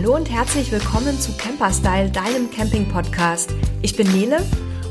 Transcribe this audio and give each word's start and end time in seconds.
Hallo 0.00 0.16
und 0.16 0.30
herzlich 0.30 0.72
willkommen 0.72 1.20
zu 1.20 1.36
Camperstyle, 1.36 2.08
deinem 2.08 2.50
Camping-Podcast. 2.50 3.54
Ich 3.82 3.96
bin 3.96 4.10
Nele. 4.10 4.38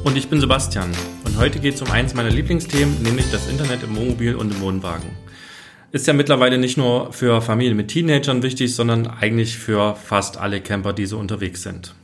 Und 0.04 0.16
ich 0.16 0.30
bin 0.30 0.40
Sebastian. 0.40 0.92
Und 1.26 1.36
heute 1.40 1.58
geht 1.58 1.74
es 1.74 1.82
um 1.82 1.90
eins 1.90 2.14
meiner 2.14 2.30
Lieblingsthemen, 2.30 3.02
nämlich 3.02 3.32
das 3.32 3.50
Internet 3.50 3.82
im 3.82 3.98
Wohnmobil 3.98 4.36
und 4.36 4.54
im 4.54 4.62
Wohnwagen. 4.62 5.10
Ist 5.92 6.06
ja 6.06 6.14
mittlerweile 6.14 6.60
nicht 6.60 6.78
nur 6.78 7.12
für 7.12 7.42
Familien 7.42 7.76
mit 7.76 7.88
Teenagern 7.88 8.44
wichtig, 8.44 8.76
sondern 8.76 9.08
eigentlich 9.08 9.58
für 9.58 9.96
fast 9.96 10.38
alle 10.38 10.62
Camper, 10.62 10.94
die 10.94 11.08
so 11.08 11.18
unterwegs 11.18 11.64
sind. 11.64 11.96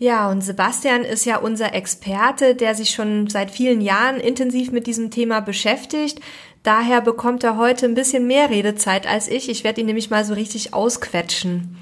Ja, 0.00 0.30
und 0.30 0.42
Sebastian 0.42 1.02
ist 1.02 1.24
ja 1.24 1.38
unser 1.38 1.74
Experte, 1.74 2.54
der 2.54 2.76
sich 2.76 2.90
schon 2.90 3.28
seit 3.28 3.50
vielen 3.50 3.80
Jahren 3.80 4.20
intensiv 4.20 4.70
mit 4.70 4.86
diesem 4.86 5.10
Thema 5.10 5.40
beschäftigt. 5.40 6.20
Daher 6.68 7.00
bekommt 7.00 7.44
er 7.44 7.56
heute 7.56 7.86
ein 7.86 7.94
bisschen 7.94 8.26
mehr 8.26 8.50
Redezeit 8.50 9.06
als 9.06 9.26
ich. 9.26 9.48
Ich 9.48 9.64
werde 9.64 9.80
ihn 9.80 9.86
nämlich 9.86 10.10
mal 10.10 10.22
so 10.26 10.34
richtig 10.34 10.74
ausquetschen. 10.74 11.78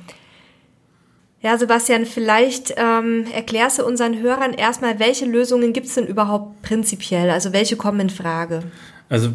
Ja, 1.42 1.58
Sebastian, 1.58 2.06
vielleicht 2.06 2.72
ähm, 2.76 3.24
erklärst 3.34 3.80
du 3.80 3.84
unseren 3.84 4.20
Hörern 4.20 4.52
erstmal, 4.52 5.00
welche 5.00 5.24
Lösungen 5.24 5.72
gibt 5.72 5.88
es 5.88 5.96
denn 5.96 6.06
überhaupt 6.06 6.62
prinzipiell? 6.62 7.30
Also 7.30 7.52
welche 7.52 7.74
kommen 7.74 7.98
in 7.98 8.10
Frage? 8.10 8.62
Also 9.08 9.30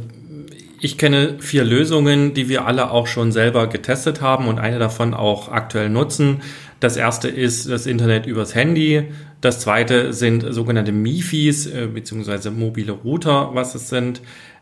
ich 0.80 0.98
kenne 0.98 1.36
vier 1.40 1.66
Lösungen, 1.66 2.34
die 2.34 2.48
wir 2.48 2.66
alle 2.66 2.90
auch 2.90 3.08
schon 3.08 3.34
selber 3.34 3.68
getestet 3.68 4.22
haben 4.22 4.48
und 4.48 4.58
eine 4.58 4.80
davon 4.80 5.14
auch 5.14 5.50
aktuell 5.50 5.90
nutzen. 5.90 6.44
Das 6.80 6.96
erste 6.96 7.28
ist 7.28 7.70
das 7.70 7.88
Internet 7.88 8.26
übers 8.26 8.56
Handy. 8.56 9.04
Das 9.42 9.60
zweite 9.60 10.14
sind 10.14 10.46
sogenannte 10.50 10.92
MIFIs, 10.92 11.68
äh, 11.68 11.88
beziehungsweise 11.88 12.52
mobile 12.52 12.94
Router, 12.94 13.50
was 13.54 13.76
es 13.76 13.90
sind. 13.90 14.22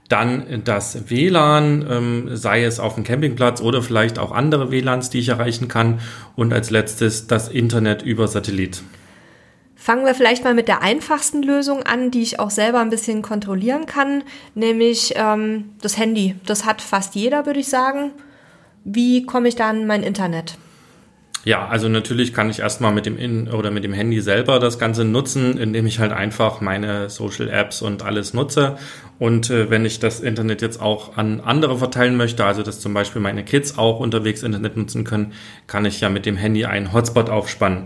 Dann 0.10 0.64
das 0.66 1.10
WLAN, 1.10 1.86
ähm, 1.90 2.36
sei 2.36 2.64
es 2.64 2.80
auf 2.80 2.96
dem 2.96 3.04
Campingplatz 3.04 3.62
oder 3.62 3.82
vielleicht 3.82 4.20
auch 4.20 4.32
andere 4.32 4.72
WLANs, 4.72 5.10
die 5.10 5.20
ich 5.20 5.30
erreichen 5.30 5.68
kann. 5.68 6.00
Und 6.36 6.52
als 6.52 6.72
letztes 6.72 7.28
das 7.28 7.48
Internet 7.48 8.02
über 8.02 8.28
Satellit. 8.28 8.82
Fangen 9.76 10.06
wir 10.06 10.14
vielleicht 10.14 10.44
mal 10.44 10.54
mit 10.54 10.68
der 10.68 10.82
einfachsten 10.82 11.42
Lösung 11.42 11.84
an, 11.84 12.12
die 12.12 12.22
ich 12.22 12.38
auch 12.38 12.50
selber 12.50 12.82
ein 12.82 12.90
bisschen 12.90 13.22
kontrollieren 13.22 13.86
kann, 13.86 14.24
nämlich 14.54 15.14
ähm, 15.16 15.70
das 15.82 15.98
Handy. 15.98 16.36
Das 16.46 16.66
hat 16.66 16.82
fast 16.82 17.16
jeder, 17.16 17.46
würde 17.46 17.62
ich 17.62 17.70
sagen. 17.70 18.12
Wie 18.84 19.26
komme 19.26 19.48
ich 19.48 19.56
da 19.56 19.70
an 19.70 19.88
mein 19.88 20.04
Internet? 20.04 20.58
Ja, 21.50 21.68
also 21.68 21.90
natürlich 21.90 22.32
kann 22.32 22.52
ich 22.52 22.60
erstmal 22.60 22.94
mit 22.94 23.08
dem 23.08 23.18
In 23.18 23.48
oder 23.48 23.72
mit 23.72 23.84
dem 23.84 23.92
Handy 23.92 24.22
selber 24.22 24.60
das 24.60 24.78
Ganze 24.78 25.04
nutzen, 25.04 25.58
indem 25.58 25.88
ich 25.88 25.98
halt 25.98 26.12
einfach 26.12 26.62
meine 26.62 27.10
Social 27.10 27.50
Apps 27.50 27.82
und 27.82 28.04
alles 28.04 28.36
nutze. 28.36 28.78
Und 29.18 29.50
äh, 29.50 29.68
wenn 29.72 29.84
ich 29.84 29.98
das 29.98 30.20
Internet 30.20 30.62
jetzt 30.62 30.80
auch 30.80 31.18
an 31.18 31.40
andere 31.40 31.80
verteilen 31.80 32.18
möchte, 32.18 32.46
also 32.46 32.62
dass 32.62 32.80
zum 32.80 32.94
Beispiel 32.94 33.20
meine 33.20 33.44
Kids 33.44 33.80
auch 33.80 34.00
unterwegs 34.00 34.44
Internet 34.44 34.78
nutzen 34.78 35.06
können, 35.06 35.34
kann 35.66 35.86
ich 35.86 36.00
ja 36.02 36.10
mit 36.10 36.28
dem 36.28 36.38
Handy 36.38 36.66
einen 36.66 36.94
Hotspot 36.94 37.32
aufspannen. 37.32 37.86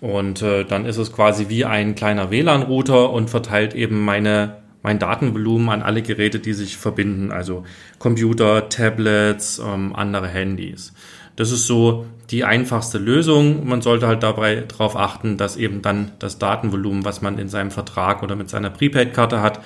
Und 0.00 0.42
äh, 0.42 0.62
dann 0.62 0.86
ist 0.86 0.98
es 0.98 1.12
quasi 1.12 1.48
wie 1.48 1.64
ein 1.64 1.96
kleiner 1.96 2.30
WLAN-Router 2.30 3.10
und 3.10 3.28
verteilt 3.28 3.74
eben 3.74 4.04
meine 4.04 4.60
mein 4.82 4.98
Datenvolumen 4.98 5.68
an 5.68 5.82
alle 5.82 6.00
Geräte, 6.00 6.38
die 6.38 6.54
sich 6.54 6.76
verbinden, 6.76 7.32
also 7.32 7.64
Computer, 7.98 8.70
Tablets, 8.70 9.58
ähm, 9.58 9.94
andere 9.94 10.28
Handys. 10.28 10.94
Das 11.36 11.50
ist 11.50 11.66
so 11.66 12.06
die 12.30 12.44
einfachste 12.44 12.98
Lösung. 12.98 13.66
Man 13.66 13.82
sollte 13.82 14.06
halt 14.06 14.22
dabei 14.22 14.64
darauf 14.66 14.96
achten, 14.96 15.36
dass 15.36 15.56
eben 15.56 15.82
dann 15.82 16.12
das 16.18 16.38
Datenvolumen, 16.38 17.04
was 17.04 17.22
man 17.22 17.38
in 17.38 17.48
seinem 17.48 17.70
Vertrag 17.70 18.22
oder 18.22 18.36
mit 18.36 18.48
seiner 18.48 18.70
Prepaid-Karte 18.70 19.40
hat, 19.40 19.60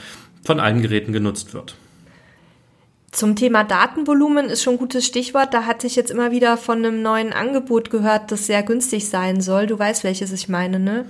von 0.44 0.60
allen 0.60 0.82
Geräten 0.82 1.12
genutzt 1.12 1.54
wird. 1.54 1.74
Zum 3.14 3.36
Thema 3.36 3.62
Datenvolumen 3.62 4.46
ist 4.46 4.62
schon 4.62 4.74
ein 4.74 4.78
gutes 4.78 5.06
Stichwort. 5.06 5.54
Da 5.54 5.66
hatte 5.66 5.86
ich 5.86 5.94
jetzt 5.94 6.10
immer 6.10 6.32
wieder 6.32 6.56
von 6.56 6.78
einem 6.78 7.00
neuen 7.00 7.32
Angebot 7.32 7.90
gehört, 7.90 8.32
das 8.32 8.46
sehr 8.46 8.62
günstig 8.64 9.08
sein 9.08 9.40
soll. 9.40 9.66
Du 9.66 9.78
weißt, 9.78 10.02
welches 10.02 10.32
ich 10.32 10.48
meine, 10.48 10.80
ne? 10.80 11.04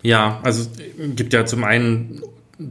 Ja, 0.00 0.40
also 0.42 0.68
gibt 1.14 1.32
ja 1.32 1.44
zum 1.44 1.64
einen 1.64 2.22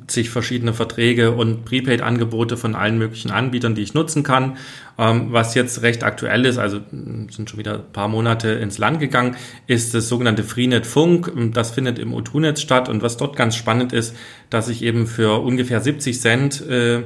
zig 0.07 0.29
verschiedene 0.29 0.73
Verträge 0.73 1.31
und 1.31 1.65
Prepaid-Angebote 1.65 2.57
von 2.57 2.75
allen 2.75 2.97
möglichen 2.97 3.31
Anbietern, 3.31 3.75
die 3.75 3.81
ich 3.81 3.93
nutzen 3.93 4.23
kann. 4.23 4.57
Ähm, 4.97 5.27
was 5.31 5.55
jetzt 5.55 5.81
recht 5.81 6.03
aktuell 6.03 6.45
ist, 6.45 6.57
also 6.57 6.79
sind 6.91 7.49
schon 7.49 7.59
wieder 7.59 7.75
ein 7.75 7.91
paar 7.93 8.07
Monate 8.07 8.49
ins 8.49 8.77
Land 8.77 8.99
gegangen, 8.99 9.35
ist 9.67 9.93
das 9.93 10.07
sogenannte 10.07 10.43
Freenet 10.43 10.85
Funk. 10.85 11.31
Das 11.53 11.71
findet 11.71 11.99
im 11.99 12.13
O2-Netz 12.13 12.61
statt 12.61 12.89
und 12.89 13.01
was 13.01 13.17
dort 13.17 13.35
ganz 13.35 13.55
spannend 13.55 13.93
ist, 13.93 14.15
dass 14.49 14.69
ich 14.69 14.83
eben 14.83 15.07
für 15.07 15.41
ungefähr 15.41 15.81
70 15.81 16.19
Cent 16.19 16.67
äh, 16.67 17.03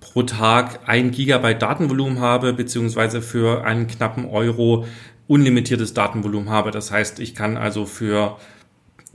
pro 0.00 0.22
Tag 0.22 0.80
ein 0.86 1.10
Gigabyte 1.10 1.62
Datenvolumen 1.62 2.20
habe, 2.20 2.52
beziehungsweise 2.52 3.22
für 3.22 3.64
einen 3.64 3.86
knappen 3.86 4.26
Euro 4.26 4.86
unlimitiertes 5.26 5.94
Datenvolumen 5.94 6.50
habe. 6.50 6.70
Das 6.70 6.90
heißt, 6.90 7.20
ich 7.20 7.34
kann 7.34 7.56
also 7.56 7.84
für 7.84 8.38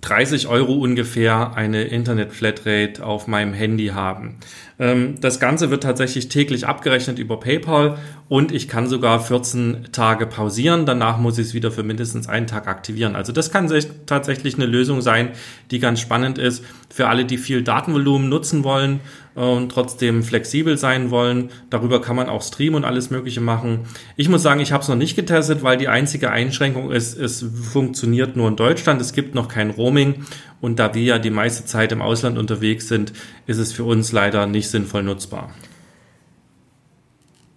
30 0.04 0.48
Euro 0.48 0.74
ungefähr 0.74 1.56
eine 1.56 1.84
Internet-Flatrate 1.84 3.06
auf 3.06 3.28
meinem 3.28 3.54
Handy 3.54 3.88
haben. 3.88 4.36
Ähm, 4.78 5.16
das 5.22 5.40
Ganze 5.40 5.70
wird 5.70 5.84
tatsächlich 5.84 6.28
täglich 6.28 6.68
abgerechnet 6.68 7.20
über 7.20 7.40
PayPal 7.40 7.98
und 8.28 8.52
ich 8.52 8.68
kann 8.68 8.88
sogar 8.88 9.22
14 9.22 9.88
Tage 9.94 10.26
pausieren. 10.26 10.86
Danach 10.86 11.18
muss 11.18 11.38
ich 11.38 11.48
es 11.48 11.54
wieder 11.54 11.72
für 11.72 11.84
mindestens 11.84 12.28
einen 12.28 12.48
Tag 12.48 12.68
aktivieren. 12.68 13.16
Also 13.16 13.32
das 13.32 13.50
kann 13.50 13.72
tatsächlich 14.06 14.56
eine 14.56 14.66
Lösung 14.66 15.02
sein, 15.02 15.30
die 15.72 15.80
ganz 15.80 16.02
spannend 16.02 16.38
ist 16.38 16.66
für 16.94 17.08
alle, 17.08 17.26
die 17.26 17.40
viel 17.40 17.64
Datenvolumen 17.64 18.30
nutzen 18.30 18.64
wollen 18.64 19.00
und 19.34 19.72
trotzdem 19.72 20.22
flexibel 20.22 20.78
sein 20.78 21.10
wollen. 21.10 21.50
Darüber 21.72 22.00
kann 22.00 22.16
man 22.16 22.30
auch 22.30 22.44
streamen 22.44 22.76
und 22.76 22.86
alles 22.86 23.10
Mögliche 23.10 23.42
machen. 23.42 23.88
Ich 24.16 24.30
muss 24.30 24.44
sagen, 24.44 24.60
ich 24.60 24.72
habe 24.72 24.84
es 24.84 24.90
noch 24.90 24.96
nicht 24.96 25.16
getestet, 25.16 25.64
weil 25.64 25.78
die 25.78 25.88
einzige 25.88 26.30
Einschränkung 26.30 26.92
ist, 26.92 27.18
es 27.18 27.44
funktioniert 27.72 28.36
nur 28.36 28.48
in 28.48 28.56
Deutschland. 28.56 29.02
Es 29.02 29.14
gibt 29.14 29.34
noch 29.34 29.48
kein 29.48 29.72
Roaming 29.72 30.24
und 30.62 30.78
da 30.78 30.94
wir 30.94 31.02
ja 31.02 31.18
die 31.18 31.32
meiste 31.32 31.66
Zeit 31.66 31.92
im 31.92 32.04
Ausland 32.04 32.38
unterwegs 32.38 32.88
sind, 32.88 33.12
ist 33.48 33.58
es 33.58 33.74
für 33.74 33.86
uns 33.86 34.12
leider 34.12 34.46
nicht 34.46 34.70
sinnvoll 34.70 35.02
nutzbar. 35.02 35.50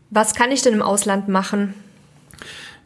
Was 0.08 0.34
kann 0.34 0.50
ich 0.50 0.62
denn 0.62 0.72
im 0.72 0.82
Ausland 0.82 1.28
machen? 1.28 1.74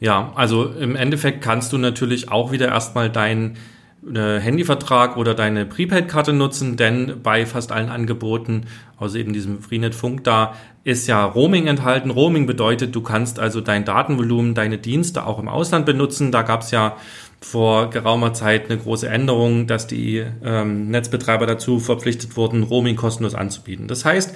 Ja, 0.01 0.33
also 0.35 0.65
im 0.65 0.97
Endeffekt 0.97 1.43
kannst 1.43 1.73
du 1.73 1.79
natürlich 1.79 2.33
auch 2.33 2.51
wieder 2.51 2.67
erstmal 2.67 3.09
deinen 3.09 3.57
Handyvertrag 4.03 5.17
oder 5.17 5.35
deine 5.35 5.67
Prepaid-Karte 5.67 6.33
nutzen, 6.33 6.77
denn 6.77 7.21
bei 7.23 7.45
fast 7.45 7.71
allen 7.71 7.91
Angeboten, 7.91 8.63
außer 8.97 9.19
eben 9.19 9.33
diesem 9.33 9.61
Freenet 9.61 9.95
Funk 9.95 10.25
da, 10.25 10.55
ist 10.85 11.07
ja 11.07 11.25
Roaming 11.25 11.67
enthalten. 11.67 12.11
Roaming 12.11 12.47
bedeutet, 12.47 12.95
du 12.95 13.03
kannst 13.03 13.39
also 13.39 13.61
dein 13.61 13.85
Datenvolumen, 13.85 14.55
deine 14.55 14.79
Dienste 14.79 15.27
auch 15.27 15.39
im 15.39 15.49
Ausland 15.49 15.85
benutzen. 15.85 16.33
Da 16.33 16.43
gab 16.43 16.63
es 16.63 16.71
ja 16.71 16.97
vor 17.43 17.91
geraumer 17.91 18.33
Zeit 18.33 18.71
eine 18.71 18.79
große 18.79 19.09
Änderung, 19.09 19.67
dass 19.67 19.87
die 19.87 20.25
ähm, 20.43 20.91
Netzbetreiber 20.91 21.47
dazu 21.47 21.79
verpflichtet 21.79 22.37
wurden, 22.37 22.63
Roaming 22.63 22.97
kostenlos 22.97 23.35
anzubieten. 23.35 23.87
Das 23.87 24.07
heißt, 24.07 24.35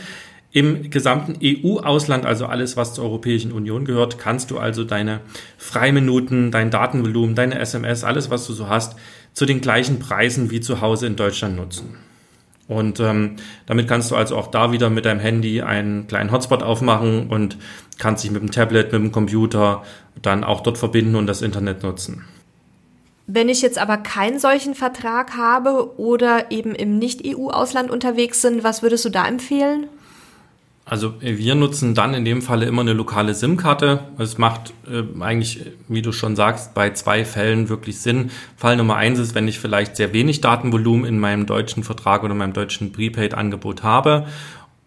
im 0.52 0.88
gesamten 0.88 1.36
EU-Ausland, 1.42 2.24
also 2.24 2.46
alles, 2.46 2.76
was 2.76 2.94
zur 2.94 3.04
Europäischen 3.04 3.50
Union 3.50 3.84
gehört, 3.84 4.18
kannst 4.18 4.52
du 4.52 4.58
also 4.58 4.84
deine 4.84 5.20
Freiminuten, 5.58 6.52
dein 6.52 6.70
Datenvolumen, 6.70 7.34
deine 7.34 7.58
SMS, 7.58 8.04
alles, 8.04 8.30
was 8.30 8.46
du 8.46 8.52
so 8.52 8.68
hast, 8.68 8.94
zu 9.34 9.46
den 9.46 9.60
gleichen 9.60 9.98
Preisen 9.98 10.50
wie 10.50 10.60
zu 10.60 10.80
Hause 10.80 11.06
in 11.06 11.16
Deutschland 11.16 11.56
nutzen. 11.56 11.96
Und 12.66 12.98
ähm, 13.00 13.36
damit 13.66 13.88
kannst 13.88 14.10
du 14.10 14.16
also 14.16 14.36
auch 14.36 14.46
da 14.46 14.72
wieder 14.72 14.88
mit 14.88 15.04
deinem 15.04 15.20
Handy 15.20 15.60
einen 15.60 16.06
kleinen 16.06 16.32
Hotspot 16.32 16.62
aufmachen 16.62 17.28
und 17.28 17.58
kannst 17.98 18.24
dich 18.24 18.30
mit 18.30 18.40
dem 18.40 18.50
Tablet, 18.50 18.90
mit 18.92 19.02
dem 19.02 19.12
Computer 19.12 19.82
dann 20.22 20.44
auch 20.44 20.62
dort 20.62 20.78
verbinden 20.78 21.16
und 21.16 21.26
das 21.26 21.42
Internet 21.42 21.82
nutzen. 21.82 22.24
Wenn 23.26 23.48
ich 23.48 23.62
jetzt 23.62 23.78
aber 23.78 23.98
keinen 23.98 24.38
solchen 24.38 24.74
Vertrag 24.74 25.36
habe 25.36 25.98
oder 25.98 26.50
eben 26.50 26.74
im 26.74 26.98
Nicht-EU-Ausland 26.98 27.90
unterwegs 27.90 28.40
sind, 28.42 28.64
was 28.64 28.82
würdest 28.82 29.04
du 29.04 29.10
da 29.10 29.26
empfehlen? 29.26 29.86
Also 30.86 31.14
wir 31.20 31.54
nutzen 31.54 31.94
dann 31.94 32.12
in 32.12 32.26
dem 32.26 32.42
Falle 32.42 32.66
immer 32.66 32.82
eine 32.82 32.92
lokale 32.92 33.34
SIM-Karte. 33.34 34.00
Es 34.18 34.36
macht 34.36 34.74
äh, 34.86 35.02
eigentlich, 35.22 35.60
wie 35.88 36.02
du 36.02 36.12
schon 36.12 36.36
sagst, 36.36 36.74
bei 36.74 36.90
zwei 36.90 37.24
Fällen 37.24 37.70
wirklich 37.70 38.00
Sinn. 38.00 38.30
Fall 38.56 38.76
Nummer 38.76 38.96
eins 38.96 39.18
ist, 39.18 39.34
wenn 39.34 39.48
ich 39.48 39.58
vielleicht 39.58 39.96
sehr 39.96 40.12
wenig 40.12 40.42
Datenvolumen 40.42 41.06
in 41.06 41.18
meinem 41.18 41.46
deutschen 41.46 41.84
Vertrag 41.84 42.22
oder 42.22 42.34
meinem 42.34 42.52
deutschen 42.52 42.92
Prepaid-Angebot 42.92 43.82
habe 43.82 44.26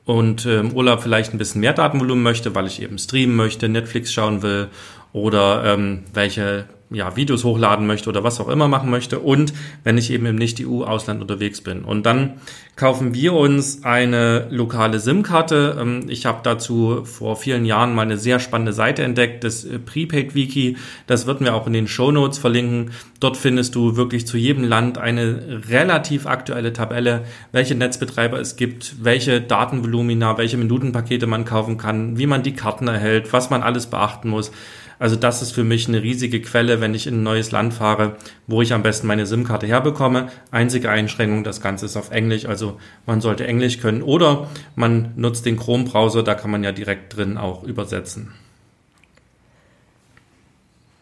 und 0.06 0.46
äh, 0.46 0.60
im 0.60 0.72
Urlaub 0.72 1.02
vielleicht 1.02 1.34
ein 1.34 1.40
bisschen 1.40 1.62
mehr 1.62 1.74
Datenvolumen 1.74 2.24
möchte, 2.24 2.54
weil 2.54 2.68
ich 2.68 2.82
eben 2.82 3.00
streamen 3.00 3.36
möchte, 3.36 3.68
Netflix 3.68 4.14
schauen 4.14 4.44
will 4.44 4.68
oder 5.14 5.64
ähm, 5.66 6.04
welche 6.14 6.66
ja, 6.90 7.16
Videos 7.16 7.44
hochladen 7.44 7.86
möchte 7.86 8.10
oder 8.10 8.24
was 8.24 8.40
auch 8.40 8.48
immer 8.48 8.68
machen 8.68 8.90
möchte 8.90 9.20
und 9.20 9.54
wenn 9.84 9.98
ich 9.98 10.12
eben 10.12 10.26
im 10.26 10.36
Nicht-EU-Ausland 10.36 11.22
unterwegs 11.22 11.62
bin. 11.62 11.84
Und 11.84 12.06
dann 12.06 12.36
kaufen 12.78 13.14
wir 13.14 13.34
uns 13.34 13.84
eine 13.84 14.48
lokale 14.52 15.00
SIM-Karte. 15.00 15.78
Ähm, 15.80 16.06
ich 16.08 16.26
habe 16.26 16.40
dazu 16.44 17.04
vor 17.04 17.36
vielen 17.36 17.66
Jahren 17.66 17.94
mal 17.94 18.04
eine 18.04 18.18
sehr 18.18 18.40
spannende 18.40 18.72
Seite 18.72 19.04
entdeckt, 19.04 19.44
das 19.44 19.66
äh, 19.66 19.80
Prepaid-Wiki. 19.80 20.78
Das 21.08 21.26
wird 21.26 21.42
wir 21.42 21.56
auch 21.56 21.68
in 21.68 21.74
den 21.74 21.88
Show 21.88 22.12
Notes 22.12 22.38
verlinken. 22.38 22.92
Dort 23.20 23.36
findest 23.36 23.76
du 23.76 23.96
wirklich 23.96 24.26
zu 24.26 24.38
jedem 24.38 24.64
Land 24.64 24.98
eine 24.98 25.62
relativ 25.70 26.26
aktuelle 26.26 26.74
Tabelle, 26.74 27.26
welche 27.52 27.76
Netzbetreiber 27.76 28.40
es 28.40 28.56
gibt, 28.56 29.04
welche 29.04 29.42
Datenvolumina, 29.42 30.38
welche 30.38 30.58
Minutenpakete 30.58 31.28
man 31.28 31.46
kaufen 31.46 31.78
kann, 31.78 32.18
wie 32.18 32.28
man 32.28 32.44
die 32.44 32.54
Karten 32.54 32.88
erhält, 32.88 33.34
was 33.34 33.50
man 33.50 33.62
alles 33.62 33.88
beachten 33.88 34.30
muss. 34.30 34.52
Also 35.00 35.16
das 35.16 35.42
ist 35.42 35.52
für 35.52 35.64
mich 35.64 35.88
eine 35.88 36.02
riesige 36.02 36.42
Quelle, 36.42 36.82
wenn 36.82 36.96
ich 36.96 37.08
in 37.08 37.16
ein 37.16 37.24
neues 37.24 37.52
Land 37.52 37.74
fahre, 37.74 38.18
wo 38.48 38.62
ich 38.62 38.74
am 38.74 38.84
besten 38.84 39.08
meine 39.08 39.26
SIM-Karte 39.26 39.68
herbekomme. 39.68 40.30
Einzige 40.52 40.90
Einschränkung, 40.90 41.44
das 41.44 41.62
Ganze 41.62 41.86
ist 41.86 41.98
auf 41.98 42.12
Englisch, 42.12 42.46
also 42.46 42.80
man 43.06 43.22
sollte 43.22 43.46
Englisch 43.46 43.80
können 43.80 44.02
oder 44.02 44.50
man 44.76 45.14
nutzt 45.16 45.46
den 45.46 45.58
Chrome-Browser, 45.58 46.24
da 46.24 46.34
kann 46.34 46.52
man 46.52 46.64
ja 46.64 46.72
direkt 46.72 47.16
drin 47.16 47.38
auch 47.38 47.64
übersetzen. 47.64 48.34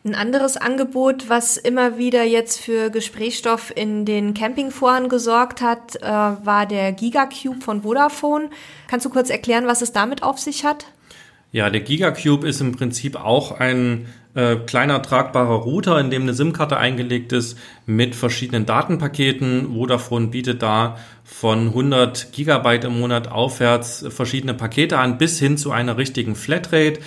Ein 0.06 0.14
anderes 0.14 0.56
Angebot, 0.56 1.30
was 1.30 1.58
immer 1.58 1.98
wieder 1.98 2.24
jetzt 2.24 2.60
für 2.60 2.92
Gesprächsstoff 2.92 3.76
in 3.76 4.06
den 4.06 4.36
Campingforen 4.36 5.10
gesorgt 5.10 5.62
hat, 5.62 5.96
äh, 5.96 6.04
war 6.04 6.68
der 6.68 6.92
Gigacube 6.92 7.60
von 7.62 7.82
Vodafone. 7.82 8.52
Kannst 8.88 9.08
du 9.08 9.10
kurz 9.10 9.32
erklären, 9.32 9.66
was 9.66 9.82
es 9.82 9.94
damit 9.94 10.22
auf 10.22 10.38
sich 10.38 10.64
hat? 10.64 10.86
Ja, 11.56 11.70
der 11.70 11.80
Gigacube 11.80 12.46
ist 12.46 12.60
im 12.60 12.74
Prinzip 12.74 13.16
auch 13.16 13.58
ein 13.58 14.08
äh, 14.34 14.58
kleiner 14.58 15.02
tragbarer 15.02 15.56
Router, 15.56 15.98
in 16.02 16.10
dem 16.10 16.24
eine 16.24 16.34
SIM-Karte 16.34 16.76
eingelegt 16.76 17.32
ist 17.32 17.58
mit 17.86 18.14
verschiedenen 18.14 18.66
Datenpaketen. 18.66 19.74
Vodafone 19.74 20.28
bietet 20.28 20.62
da 20.62 20.98
von 21.24 21.68
100 21.68 22.34
Gigabyte 22.34 22.84
im 22.84 23.00
Monat 23.00 23.30
aufwärts 23.30 24.06
verschiedene 24.10 24.54
Pakete 24.54 25.00
an 25.00 25.18
bis 25.18 25.40
hin 25.40 25.58
zu 25.58 25.72
einer 25.72 25.98
richtigen 25.98 26.36
Flatrate. 26.36 27.00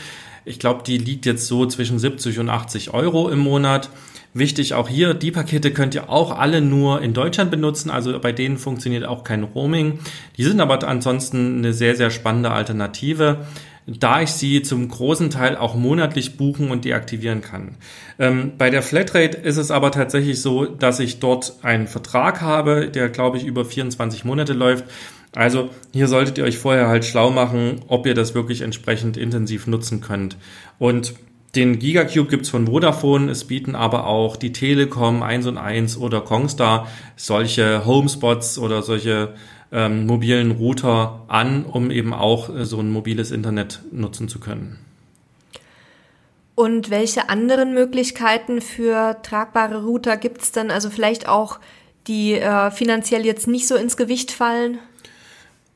Ich 0.46 0.58
glaube, 0.58 0.82
die 0.82 0.96
liegt 0.96 1.26
jetzt 1.26 1.46
so 1.46 1.66
zwischen 1.66 1.98
70 1.98 2.38
und 2.38 2.48
80 2.48 2.94
Euro 2.94 3.28
im 3.28 3.40
Monat. 3.40 3.90
Wichtig 4.32 4.72
auch 4.72 4.88
hier, 4.88 5.12
die 5.12 5.30
Pakete 5.30 5.72
könnt 5.72 5.94
ihr 5.94 6.08
auch 6.08 6.38
alle 6.38 6.62
nur 6.62 7.02
in 7.02 7.12
Deutschland 7.12 7.50
benutzen, 7.50 7.90
also 7.90 8.18
bei 8.18 8.32
denen 8.32 8.56
funktioniert 8.56 9.04
auch 9.04 9.24
kein 9.24 9.42
Roaming. 9.42 9.98
Die 10.38 10.44
sind 10.44 10.60
aber 10.60 10.88
ansonsten 10.88 11.58
eine 11.58 11.74
sehr, 11.74 11.96
sehr 11.96 12.10
spannende 12.10 12.50
Alternative 12.50 13.46
da 13.88 14.20
ich 14.20 14.30
sie 14.30 14.62
zum 14.62 14.88
großen 14.88 15.30
Teil 15.30 15.56
auch 15.56 15.74
monatlich 15.74 16.36
buchen 16.36 16.70
und 16.70 16.84
deaktivieren 16.84 17.40
kann. 17.40 17.76
Ähm, 18.18 18.52
bei 18.58 18.68
der 18.68 18.82
Flatrate 18.82 19.38
ist 19.38 19.56
es 19.56 19.70
aber 19.70 19.90
tatsächlich 19.90 20.42
so, 20.42 20.66
dass 20.66 21.00
ich 21.00 21.20
dort 21.20 21.54
einen 21.62 21.86
Vertrag 21.86 22.42
habe, 22.42 22.90
der 22.90 23.08
glaube 23.08 23.38
ich 23.38 23.44
über 23.44 23.64
24 23.64 24.24
Monate 24.24 24.52
läuft. 24.52 24.84
Also 25.34 25.70
hier 25.92 26.08
solltet 26.08 26.36
ihr 26.38 26.44
euch 26.44 26.58
vorher 26.58 26.88
halt 26.88 27.04
schlau 27.04 27.30
machen, 27.30 27.80
ob 27.88 28.06
ihr 28.06 28.14
das 28.14 28.34
wirklich 28.34 28.60
entsprechend 28.60 29.16
intensiv 29.16 29.66
nutzen 29.66 30.00
könnt. 30.00 30.36
Und 30.78 31.14
den 31.54 31.78
Gigacube 31.78 32.28
gibt's 32.28 32.50
von 32.50 32.66
Vodafone, 32.66 33.30
es 33.30 33.44
bieten 33.44 33.74
aber 33.74 34.06
auch 34.06 34.36
die 34.36 34.52
Telekom 34.52 35.22
1 35.22 35.46
und 35.46 35.56
1 35.56 35.96
oder 35.96 36.20
Kongstar 36.20 36.88
solche 37.16 37.86
Homespots 37.86 38.58
oder 38.58 38.82
solche 38.82 39.34
ähm, 39.72 40.06
mobilen 40.06 40.52
Router 40.52 41.24
an, 41.28 41.64
um 41.64 41.90
eben 41.90 42.14
auch 42.14 42.54
äh, 42.54 42.64
so 42.64 42.78
ein 42.80 42.90
mobiles 42.90 43.30
Internet 43.30 43.80
nutzen 43.92 44.28
zu 44.28 44.40
können. 44.40 44.78
Und 46.54 46.90
welche 46.90 47.28
anderen 47.28 47.72
Möglichkeiten 47.72 48.60
für 48.60 49.18
tragbare 49.22 49.84
Router 49.84 50.16
gibt's 50.16 50.50
denn? 50.50 50.70
Also 50.70 50.90
vielleicht 50.90 51.28
auch, 51.28 51.60
die 52.08 52.32
äh, 52.32 52.70
finanziell 52.70 53.24
jetzt 53.24 53.46
nicht 53.46 53.68
so 53.68 53.76
ins 53.76 53.96
Gewicht 53.96 54.32
fallen? 54.32 54.78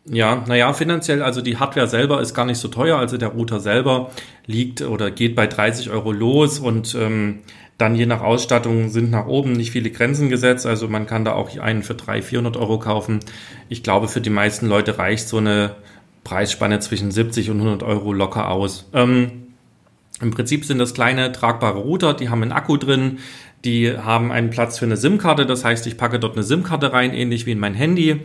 Ja, 0.04 0.42
naja, 0.48 0.72
finanziell, 0.72 1.22
also 1.22 1.40
die 1.40 1.58
Hardware 1.58 1.86
selber 1.86 2.20
ist 2.20 2.34
gar 2.34 2.46
nicht 2.46 2.58
so 2.58 2.66
teuer. 2.66 2.98
Also 2.98 3.16
der 3.16 3.28
Router 3.28 3.60
selber 3.60 4.10
liegt 4.46 4.82
oder 4.82 5.12
geht 5.12 5.36
bei 5.36 5.46
30 5.46 5.90
Euro 5.90 6.10
los 6.10 6.58
und 6.58 6.96
ähm, 6.96 7.40
dann 7.82 7.96
je 7.96 8.06
nach 8.06 8.20
Ausstattung 8.20 8.90
sind 8.90 9.10
nach 9.10 9.26
oben 9.26 9.52
nicht 9.52 9.72
viele 9.72 9.90
Grenzen 9.90 10.28
gesetzt. 10.28 10.66
Also 10.66 10.86
man 10.86 11.06
kann 11.06 11.24
da 11.24 11.32
auch 11.32 11.58
einen 11.58 11.82
für 11.82 11.94
300, 11.94 12.24
400 12.24 12.56
Euro 12.56 12.78
kaufen. 12.78 13.18
Ich 13.68 13.82
glaube, 13.82 14.06
für 14.06 14.20
die 14.20 14.30
meisten 14.30 14.68
Leute 14.68 14.98
reicht 14.98 15.26
so 15.26 15.38
eine 15.38 15.74
Preisspanne 16.22 16.78
zwischen 16.78 17.10
70 17.10 17.50
und 17.50 17.56
100 17.58 17.82
Euro 17.82 18.12
locker 18.12 18.48
aus. 18.50 18.88
Ähm, 18.94 19.48
Im 20.20 20.30
Prinzip 20.30 20.64
sind 20.64 20.78
das 20.78 20.94
kleine 20.94 21.32
tragbare 21.32 21.80
Router, 21.80 22.14
die 22.14 22.28
haben 22.28 22.42
einen 22.42 22.52
Akku 22.52 22.76
drin, 22.76 23.18
die 23.64 23.90
haben 23.98 24.30
einen 24.30 24.50
Platz 24.50 24.78
für 24.78 24.84
eine 24.84 24.96
SIM-Karte. 24.96 25.44
Das 25.44 25.64
heißt, 25.64 25.84
ich 25.88 25.96
packe 25.96 26.20
dort 26.20 26.36
eine 26.36 26.44
SIM-Karte 26.44 26.92
rein, 26.92 27.12
ähnlich 27.12 27.46
wie 27.46 27.52
in 27.52 27.58
mein 27.58 27.74
Handy. 27.74 28.20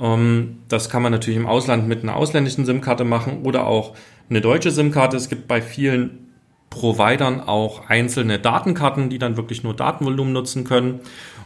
Ähm, 0.00 0.58
das 0.66 0.90
kann 0.90 1.02
man 1.02 1.12
natürlich 1.12 1.38
im 1.38 1.46
Ausland 1.46 1.86
mit 1.86 2.02
einer 2.02 2.16
ausländischen 2.16 2.64
SIM-Karte 2.64 3.04
machen 3.04 3.42
oder 3.44 3.68
auch 3.68 3.94
eine 4.28 4.40
deutsche 4.40 4.72
SIM-Karte. 4.72 5.16
Es 5.16 5.28
gibt 5.28 5.46
bei 5.46 5.62
vielen 5.62 6.25
Providern 6.70 7.40
auch 7.40 7.88
einzelne 7.88 8.38
Datenkarten, 8.38 9.08
die 9.08 9.18
dann 9.18 9.36
wirklich 9.36 9.62
nur 9.62 9.74
Datenvolumen 9.74 10.32
nutzen 10.32 10.64
können. 10.64 11.00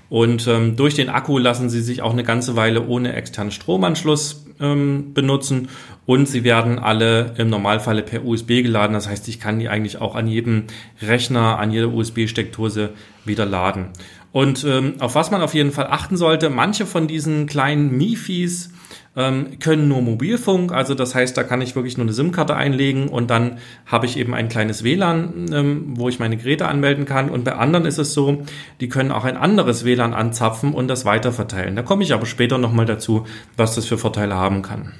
Und 0.09 0.49
ähm, 0.49 0.75
durch 0.75 0.95
den 0.95 1.09
Akku 1.09 1.39
lassen 1.39 1.71
sie 1.71 1.83
sich 1.83 2.03
auch 2.03 2.13
eine 2.13 2.25
ganze 2.25 2.57
Weile 2.57 2.87
ohne 2.87 3.13
externen 3.13 3.53
Stromanschluss 3.53 4.45
ähm, 4.61 5.15
benutzen 5.15 5.69
und 6.05 6.27
sie 6.27 6.43
werden 6.43 6.81
alle 6.81 7.35
im 7.39 7.49
Normalfall 7.49 8.03
per 8.03 8.25
USB 8.25 8.63
geladen. 8.63 8.95
Das 8.95 9.09
heißt, 9.09 9.29
ich 9.29 9.39
kann 9.39 9.61
die 9.61 9.69
eigentlich 9.69 10.01
auch 10.01 10.17
an 10.17 10.27
jedem 10.27 10.65
Rechner, 11.01 11.59
an 11.59 11.71
jeder 11.71 11.93
USB-Steckdose 11.93 12.91
wieder 13.25 13.47
laden. 13.47 13.91
Und 14.33 14.65
ähm, 14.65 14.95
auf 14.99 15.15
was 15.15 15.31
man 15.31 15.43
auf 15.43 15.55
jeden 15.55 15.71
Fall 15.71 15.87
achten 15.87 16.17
sollte, 16.17 16.51
manche 16.51 16.87
von 16.87 17.07
diesen 17.07 17.47
kleinen 17.47 17.97
Mifis 17.97 18.71
ähm, 19.17 19.59
können 19.59 19.89
nur 19.89 20.03
Mobilfunk, 20.03 20.73
also 20.73 20.95
das 20.95 21.15
heißt, 21.15 21.37
da 21.37 21.43
kann 21.43 21.61
ich 21.61 21.75
wirklich 21.75 21.97
nur 21.97 22.05
eine 22.05 22.13
SIM-Karte 22.13 22.55
einlegen 22.55 23.09
und 23.09 23.29
dann 23.31 23.59
habe 23.87 24.07
ich 24.07 24.17
eben 24.17 24.35
ein 24.35 24.49
kleines 24.49 24.85
WLAN, 24.85 25.51
ähm, 25.53 25.85
wo 25.97 26.09
ich 26.09 26.21
meine 26.21 26.37
Geräte 26.37 26.69
anmelden 26.69 27.07
kann. 27.07 27.29
Und 27.29 27.45
bei 27.45 27.55
anderen 27.55 27.87
ist 27.87 27.99
es 27.99 28.15
so, 28.15 28.45
die 28.81 28.89
können 28.89 29.11
auch 29.11 29.25
ein 29.25 29.37
anderes 29.37 29.85
WLAN 29.85 30.15
anzapfen 30.15 30.73
und 30.75 30.89
das 30.89 31.05
weiterverteilen. 31.05 31.75
Da 31.75 31.83
komme 31.83 32.05
ich 32.05 32.15
aber 32.15 32.27
später 32.27 32.59
nochmal 32.59 32.87
dazu, 32.87 33.27
was 33.57 33.75
das 33.75 33.87
für 33.87 33.99
Vorteile 33.99 34.37
haben 34.37 34.63
kann. 34.63 34.93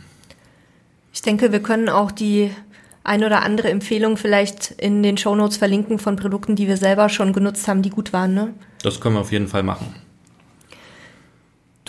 Ich 1.13 1.23
denke, 1.23 1.53
wir 1.53 1.61
können 1.61 1.89
auch 1.89 2.11
die 2.11 2.51
ein 3.05 3.25
oder 3.25 3.43
andere 3.43 3.71
Empfehlung 3.71 4.17
vielleicht 4.17 4.73
in 4.73 5.03
den 5.03 5.17
Shownotes 5.17 5.57
verlinken 5.57 5.99
von 5.99 6.17
Produkten, 6.17 6.57
die 6.57 6.69
wir 6.69 6.77
selber 6.77 7.09
schon 7.09 7.33
genutzt 7.33 7.67
haben, 7.69 7.83
die 7.83 7.91
gut 7.91 8.13
waren. 8.13 8.35
Ne? 8.35 8.55
Das 8.83 9.01
können 9.01 9.15
wir 9.15 9.21
auf 9.21 9.33
jeden 9.33 9.49
Fall 9.49 9.63
machen. 9.63 9.95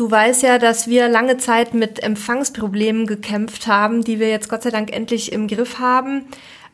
Du 0.02 0.10
weißt 0.10 0.42
ja, 0.42 0.58
dass 0.58 0.88
wir 0.88 1.08
lange 1.10 1.38
Zeit 1.38 1.76
mit 1.76 2.02
Empfangsproblemen 2.02 3.06
gekämpft 3.06 3.68
haben, 3.68 4.04
die 4.04 4.20
wir 4.20 4.30
jetzt 4.30 4.50
Gott 4.50 4.64
sei 4.64 4.72
Dank 4.72 4.92
endlich 4.92 5.32
im 5.32 5.48
Griff 5.48 5.78
haben. 5.78 6.24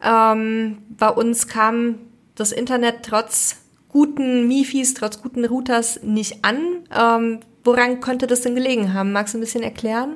Ähm, 0.01 0.77
bei 0.97 1.09
uns 1.09 1.49
kam 1.49 1.95
das 2.35 2.53
Internet 2.53 2.99
trotz 3.03 3.57
guten 3.89 4.47
Mifis, 4.47 4.93
trotz 4.93 5.21
guten 5.21 5.43
Routers 5.43 6.01
nicht 6.03 6.45
an. 6.45 6.57
Ähm, 6.97 7.39
woran 7.65 7.99
könnte 7.99 8.27
das 8.27 8.43
denn 8.43 8.55
gelegen 8.55 8.93
haben? 8.93 9.11
Magst 9.11 9.33
du 9.33 9.39
ein 9.39 9.41
bisschen 9.41 9.61
erklären? 9.61 10.15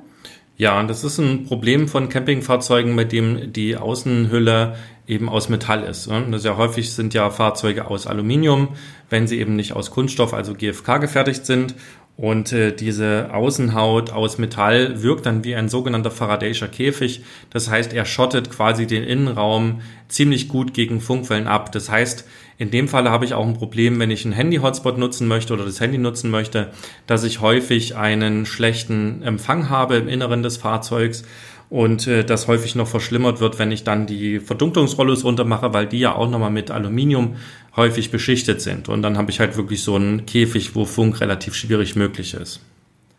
Ja, 0.55 0.81
das 0.83 1.03
ist 1.03 1.17
ein 1.17 1.43
Problem 1.43 1.89
von 1.89 2.07
Campingfahrzeugen, 2.07 2.95
bei 2.95 3.03
dem 3.03 3.51
die 3.51 3.75
Außenhülle 3.75 4.77
eben 5.05 5.27
aus 5.27 5.49
Metall 5.49 5.83
ist. 5.83 6.09
Das 6.09 6.43
ja 6.45 6.55
häufig 6.55 6.93
sind 6.93 7.13
ja 7.13 7.29
Fahrzeuge 7.29 7.87
aus 7.87 8.07
Aluminium, 8.07 8.69
wenn 9.09 9.27
sie 9.27 9.39
eben 9.39 9.57
nicht 9.57 9.73
aus 9.73 9.91
Kunststoff, 9.91 10.33
also 10.33 10.53
GFK 10.53 10.99
gefertigt 10.99 11.45
sind. 11.45 11.75
Und 12.17 12.53
äh, 12.53 12.75
diese 12.75 13.33
Außenhaut 13.33 14.11
aus 14.11 14.37
Metall 14.37 15.01
wirkt 15.01 15.25
dann 15.25 15.43
wie 15.43 15.55
ein 15.55 15.69
sogenannter 15.69 16.11
Faraday'scher 16.11 16.67
Käfig. 16.67 17.23
Das 17.49 17.69
heißt, 17.69 17.93
er 17.93 18.05
schottet 18.05 18.51
quasi 18.51 18.85
den 18.85 19.03
Innenraum 19.03 19.81
ziemlich 20.07 20.47
gut 20.47 20.73
gegen 20.73 21.01
Funkwellen 21.01 21.47
ab. 21.47 21.71
Das 21.71 21.89
heißt, 21.89 22.27
in 22.57 22.69
dem 22.69 22.87
Falle 22.87 23.09
habe 23.09 23.25
ich 23.25 23.33
auch 23.33 23.47
ein 23.47 23.55
Problem, 23.55 23.99
wenn 23.99 24.11
ich 24.11 24.23
einen 24.23 24.35
Handy-Hotspot 24.35 24.99
nutzen 24.99 25.27
möchte 25.27 25.53
oder 25.53 25.65
das 25.65 25.79
Handy 25.79 25.97
nutzen 25.97 26.29
möchte, 26.29 26.71
dass 27.07 27.23
ich 27.23 27.41
häufig 27.41 27.95
einen 27.95 28.45
schlechten 28.45 29.23
Empfang 29.23 29.69
habe 29.69 29.95
im 29.95 30.07
Inneren 30.07 30.43
des 30.43 30.57
Fahrzeugs 30.57 31.23
und 31.71 32.05
äh, 32.05 32.25
das 32.25 32.47
häufig 32.47 32.75
noch 32.75 32.87
verschlimmert 32.87 33.39
wird, 33.39 33.57
wenn 33.57 33.71
ich 33.71 33.85
dann 33.85 34.05
die 34.05 34.41
Verdunklungsrollos 34.41 35.23
runtermache, 35.23 35.73
weil 35.73 35.87
die 35.87 35.99
ja 35.99 36.13
auch 36.13 36.29
nochmal 36.29 36.51
mit 36.51 36.69
Aluminium 36.69 37.37
häufig 37.75 38.11
beschichtet 38.11 38.61
sind. 38.61 38.89
Und 38.89 39.01
dann 39.01 39.17
habe 39.17 39.31
ich 39.31 39.39
halt 39.39 39.57
wirklich 39.57 39.83
so 39.83 39.95
einen 39.95 40.25
Käfig, 40.25 40.75
wo 40.75 40.85
Funk 40.85 41.21
relativ 41.21 41.55
schwierig 41.55 41.95
möglich 41.95 42.33
ist. 42.33 42.59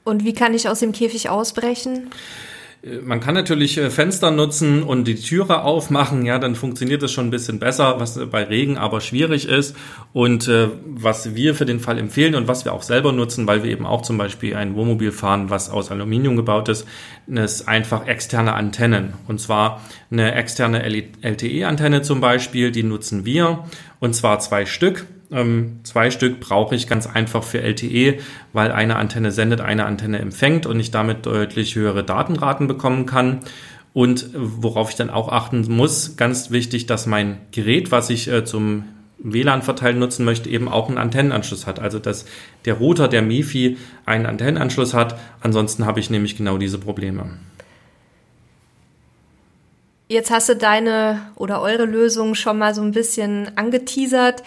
Und 0.05 0.25
wie 0.25 0.35
kann 0.35 0.55
ich 0.55 0.69
aus 0.69 0.81
dem 0.81 0.93
Käfig 0.93 1.29
ausbrechen? 1.29 2.11
Man 3.05 3.21
kann 3.21 3.35
natürlich 3.35 3.79
äh, 3.79 3.91
Fenster 3.91 4.33
nutzen 4.33 4.83
und 4.83 5.05
die 5.05 5.15
Türe 5.15 5.63
aufmachen, 5.63 6.25
ja, 6.25 6.41
dann 6.41 6.57
funktioniert 6.57 7.01
das 7.01 7.13
schon 7.13 7.29
ein 7.29 7.31
bisschen 7.31 7.61
besser, 7.61 8.01
was 8.01 8.19
bei 8.29 8.43
Regen 8.43 8.77
aber 8.77 9.01
schwierig 9.01 9.47
ist. 9.47 9.77
Und 10.13 10.49
äh, 10.49 10.69
was 10.85 11.37
wir 11.37 11.55
für 11.55 11.65
den 11.65 11.79
Fall 11.79 11.97
empfehlen 11.97 12.35
und 12.35 12.49
was 12.49 12.65
wir 12.65 12.73
auch 12.73 12.83
selber 12.83 13.13
nutzen, 13.13 13.47
weil 13.47 13.63
wir 13.63 13.71
eben 13.71 13.87
auch 13.87 14.03
zum 14.03 14.19
Beispiel 14.19 14.57
ein 14.57 14.75
Wohnmobil 14.75 15.13
fahren, 15.13 15.49
was 15.49 15.71
aus 15.71 15.93
Aluminium 15.93 16.35
gebaut 16.35 16.69
ist, 16.69 16.85
ist 17.29 17.69
einfach 17.69 18.09
externe 18.09 18.55
Antennen. 18.55 19.13
Und 19.29 19.41
zwar 19.41 19.81
eine 20.11 20.35
externe 20.35 20.83
LTE-Antenne 20.83 22.03
zum 22.03 22.21
Beispiel, 22.21 22.73
die 22.73 22.83
nutzen 22.83 23.25
wir 23.25 23.65
und 24.01 24.17
zwar 24.17 24.41
zwei 24.41 24.67
Stück. 24.67 25.07
Ähm, 25.33 25.81
zwei 25.83 26.11
Stück 26.11 26.41
brauche 26.41 26.75
ich 26.75 26.87
ganz 26.87 27.07
einfach 27.07 27.43
für 27.43 27.63
LTE, 27.63 28.19
weil 28.53 28.71
eine 28.71 28.97
Antenne 28.97 29.33
sendet, 29.33 29.61
eine 29.61 29.87
Antenne 29.87 30.19
empfängt 30.19 30.67
und 30.67 30.79
ich 30.79 30.91
damit 30.91 31.25
deutlich 31.27 31.75
höhere 31.75 32.05
Datenraten 32.05 32.67
bekommen 32.69 33.07
kann. 33.07 33.41
Und 33.95 34.31
worauf 34.35 34.91
ich 34.91 34.97
dann 34.97 35.11
auch 35.11 35.29
achten 35.29 35.67
muss, 35.69 36.17
ganz 36.17 36.51
wichtig, 36.51 36.87
dass 36.87 37.07
mein 37.07 37.39
Gerät, 37.51 37.91
was 37.91 38.11
ich 38.11 38.31
äh, 38.31 38.45
zum 38.45 38.85
WLAN-Verteilen 39.19 39.99
nutzen 39.99 40.25
möchte, 40.25 40.49
eben 40.49 40.69
auch 40.69 40.89
einen 40.89 40.99
Antennenanschluss 40.99 41.67
hat. 41.67 41.79
Also 41.79 41.99
dass 41.99 42.25
der 42.65 42.75
Router, 42.75 43.09
der 43.09 43.23
MIFI, 43.23 43.77
einen 44.05 44.27
Antennenanschluss 44.27 44.95
hat. 44.95 45.19
Ansonsten 45.41 45.87
habe 45.87 46.01
ich 46.01 46.11
nämlich 46.11 46.37
genau 46.37 46.59
diese 46.59 46.79
Probleme. 46.79 47.39
Jetzt 50.09 50.31
hast 50.31 50.49
du 50.49 50.57
deine 50.57 51.21
oder 51.37 51.63
eure 51.63 51.87
Lösung 51.87 52.35
schon 52.35 52.59
mal 52.59 52.75
so 52.75 52.83
ein 52.83 52.93
bisschen 52.93 53.57
angeteasert. 53.57 54.43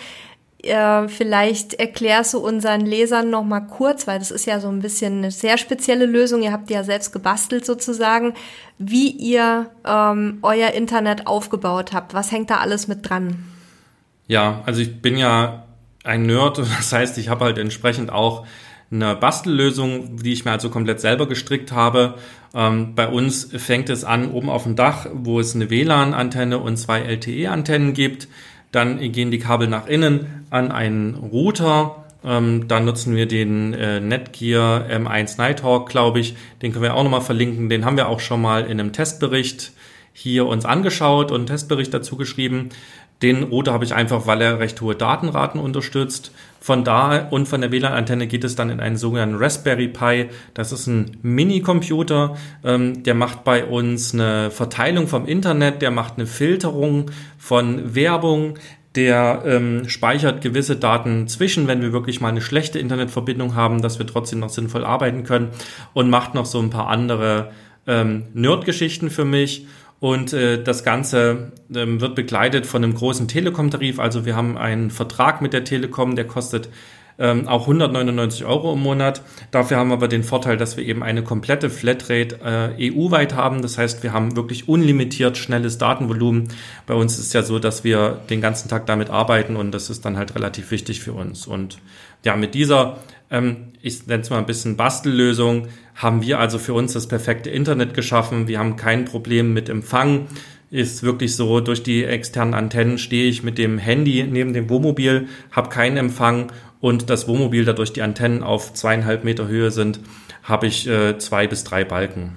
Äh, 0.65 1.07
vielleicht 1.09 1.75
erklärst 1.75 2.33
du 2.33 2.39
unseren 2.39 2.81
Lesern 2.81 3.29
noch 3.29 3.43
mal 3.43 3.61
kurz, 3.61 4.07
weil 4.07 4.17
das 4.17 4.31
ist 4.31 4.47
ja 4.47 4.59
so 4.59 4.67
ein 4.67 4.79
bisschen 4.79 5.19
eine 5.19 5.29
sehr 5.29 5.59
spezielle 5.59 6.07
Lösung. 6.07 6.41
Ihr 6.41 6.51
habt 6.51 6.71
ja 6.71 6.83
selbst 6.83 7.11
gebastelt 7.13 7.65
sozusagen, 7.65 8.33
wie 8.79 9.09
ihr 9.09 9.69
ähm, 9.85 10.39
euer 10.41 10.71
Internet 10.71 11.27
aufgebaut 11.27 11.93
habt. 11.93 12.15
Was 12.15 12.31
hängt 12.31 12.49
da 12.49 12.57
alles 12.57 12.87
mit 12.87 13.07
dran? 13.07 13.43
Ja, 14.27 14.63
also 14.65 14.81
ich 14.81 15.03
bin 15.03 15.17
ja 15.17 15.65
ein 16.03 16.23
Nerd, 16.23 16.57
das 16.77 16.91
heißt, 16.91 17.19
ich 17.19 17.29
habe 17.29 17.45
halt 17.45 17.59
entsprechend 17.59 18.11
auch 18.11 18.47
eine 18.91 19.15
Bastellösung, 19.15 20.17
die 20.17 20.33
ich 20.33 20.45
mir 20.45 20.51
also 20.51 20.69
komplett 20.69 20.99
selber 20.99 21.27
gestrickt 21.27 21.71
habe. 21.73 22.15
Ähm, 22.55 22.95
bei 22.95 23.07
uns 23.07 23.51
fängt 23.55 23.89
es 23.89 24.03
an 24.03 24.31
oben 24.31 24.49
auf 24.49 24.63
dem 24.63 24.75
Dach, 24.75 25.07
wo 25.13 25.39
es 25.39 25.53
eine 25.53 25.69
WLAN-Antenne 25.69 26.57
und 26.57 26.77
zwei 26.77 27.01
LTE-Antennen 27.01 27.93
gibt. 27.93 28.27
Dann 28.75 28.99
gehen 29.13 29.31
die 29.31 29.39
Kabel 29.39 29.69
nach 29.69 29.87
innen 29.87 30.45
an 30.49 30.69
einen 30.69 31.15
Router. 31.15 32.03
Ähm, 32.25 32.67
dann 32.67 32.83
nutzen 32.83 33.15
wir 33.15 33.25
den 33.25 33.73
äh, 33.73 34.01
Netgear 34.01 34.87
M1 34.89 35.37
Nighthawk, 35.37 35.87
glaube 35.89 36.19
ich. 36.19 36.35
Den 36.61 36.73
können 36.73 36.83
wir 36.83 36.93
auch 36.95 37.03
nochmal 37.03 37.21
verlinken. 37.21 37.69
Den 37.69 37.85
haben 37.85 37.95
wir 37.95 38.09
auch 38.09 38.19
schon 38.19 38.41
mal 38.41 38.65
in 38.65 38.77
einem 38.77 38.91
Testbericht 38.91 39.71
hier 40.17 40.45
uns 40.47 40.63
angeschaut 40.63 41.29
und 41.31 41.41
einen 41.41 41.45
Testbericht 41.47 41.93
dazu 41.93 42.15
geschrieben. 42.15 42.69
Den 43.21 43.43
Router 43.43 43.73
habe 43.73 43.83
ich 43.83 43.93
einfach, 43.93 44.27
weil 44.27 44.41
er 44.41 44.59
recht 44.59 44.79
hohe 44.81 44.95
Datenraten 44.95 45.59
unterstützt. 45.59 46.31
Von 46.61 46.83
da 46.83 47.27
und 47.29 47.47
von 47.47 47.61
der 47.61 47.71
WLAN-Antenne 47.71 48.25
geht 48.25 48.43
es 48.45 48.55
dann 48.55 48.69
in 48.69 48.79
einen 48.79 48.95
sogenannten 48.95 49.35
Raspberry 49.35 49.89
Pi. 49.89 50.27
Das 50.53 50.71
ist 50.71 50.87
ein 50.87 51.17
Mini-Computer, 51.21 52.35
ähm, 52.63 53.03
der 53.03 53.13
macht 53.13 53.43
bei 53.43 53.65
uns 53.65 54.13
eine 54.13 54.51
Verteilung 54.51 55.07
vom 55.07 55.25
Internet, 55.25 55.81
der 55.81 55.91
macht 55.91 56.13
eine 56.15 56.27
Filterung 56.27 57.11
von 57.37 57.93
Werbung, 57.93 58.57
der 58.95 59.43
ähm, 59.45 59.89
speichert 59.89 60.41
gewisse 60.41 60.77
Daten 60.77 61.27
zwischen, 61.27 61.67
wenn 61.67 61.81
wir 61.81 61.91
wirklich 61.91 62.21
mal 62.21 62.29
eine 62.29 62.41
schlechte 62.41 62.79
Internetverbindung 62.79 63.55
haben, 63.55 63.81
dass 63.81 63.99
wir 63.99 64.07
trotzdem 64.07 64.39
noch 64.39 64.49
sinnvoll 64.49 64.85
arbeiten 64.85 65.23
können 65.23 65.49
und 65.93 66.09
macht 66.09 66.35
noch 66.35 66.45
so 66.45 66.59
ein 66.59 66.69
paar 66.69 66.87
andere 66.87 67.51
ähm, 67.85 68.23
Nerd-Geschichten 68.33 69.09
für 69.09 69.25
mich 69.25 69.67
und 69.99 70.33
äh, 70.33 70.61
das 70.61 70.83
Ganze 70.83 71.53
ähm, 71.73 72.01
wird 72.01 72.15
begleitet 72.15 72.65
von 72.65 72.83
einem 72.83 72.95
großen 72.95 73.27
Telekom-Tarif. 73.27 73.99
Also 73.99 74.25
wir 74.25 74.35
haben 74.35 74.57
einen 74.57 74.91
Vertrag 74.91 75.41
mit 75.41 75.53
der 75.53 75.63
Telekom, 75.63 76.15
der 76.15 76.27
kostet 76.27 76.69
ähm, 77.17 77.47
auch 77.47 77.61
199 77.61 78.45
Euro 78.45 78.73
im 78.73 78.81
Monat. 78.81 79.21
Dafür 79.51 79.77
haben 79.77 79.89
wir 79.89 79.93
aber 79.93 80.07
den 80.07 80.23
Vorteil, 80.23 80.57
dass 80.57 80.77
wir 80.77 80.85
eben 80.85 81.03
eine 81.03 81.23
komplette 81.23 81.69
Flatrate 81.69 82.39
äh, 82.79 82.91
EU-weit 82.91 83.35
haben. 83.35 83.61
Das 83.61 83.77
heißt, 83.77 84.03
wir 84.03 84.13
haben 84.13 84.35
wirklich 84.35 84.67
unlimitiert 84.67 85.37
schnelles 85.37 85.77
Datenvolumen. 85.77 86.49
Bei 86.85 86.93
uns 86.93 87.17
ist 87.17 87.33
ja 87.33 87.43
so, 87.43 87.59
dass 87.59 87.83
wir 87.83 88.21
den 88.29 88.41
ganzen 88.41 88.69
Tag 88.69 88.85
damit 88.85 89.09
arbeiten 89.09 89.55
und 89.55 89.71
das 89.71 89.89
ist 89.89 90.03
dann 90.05 90.17
halt 90.17 90.35
relativ 90.35 90.71
wichtig 90.71 90.99
für 90.99 91.13
uns. 91.13 91.47
Und 91.47 91.79
ja, 92.23 92.35
mit 92.35 92.53
dieser, 92.53 92.97
ähm, 93.31 93.73
ich 93.81 94.07
nenne 94.07 94.21
es 94.21 94.29
mal 94.29 94.39
ein 94.39 94.45
bisschen 94.45 94.75
Bastellösung, 94.75 95.67
haben 95.95 96.21
wir 96.21 96.39
also 96.39 96.59
für 96.59 96.73
uns 96.73 96.93
das 96.93 97.07
perfekte 97.07 97.49
Internet 97.49 97.93
geschaffen. 97.93 98.49
Wir 98.49 98.59
haben 98.59 98.75
kein 98.75 99.05
Problem 99.05 99.53
mit 99.53 99.69
Empfang. 99.69 100.27
Ist 100.75 101.03
wirklich 101.03 101.37
so, 101.37 101.61
durch 101.61 101.83
die 101.83 102.03
externen 102.03 102.53
Antennen 102.53 102.97
stehe 102.97 103.29
ich 103.29 103.43
mit 103.43 103.57
dem 103.57 103.77
Handy 103.77 104.27
neben 104.29 104.51
dem 104.51 104.69
Wohnmobil, 104.69 105.29
habe 105.49 105.69
keinen 105.69 105.95
Empfang 105.95 106.51
und 106.81 107.09
das 107.09 107.29
Wohnmobil, 107.29 107.63
dadurch 107.63 107.93
die 107.93 108.01
Antennen 108.01 108.43
auf 108.43 108.73
zweieinhalb 108.73 109.23
Meter 109.23 109.47
Höhe 109.47 109.71
sind, 109.71 110.01
habe 110.43 110.67
ich 110.67 110.85
äh, 110.85 111.17
zwei 111.17 111.47
bis 111.47 111.63
drei 111.63 111.85
Balken. 111.85 112.33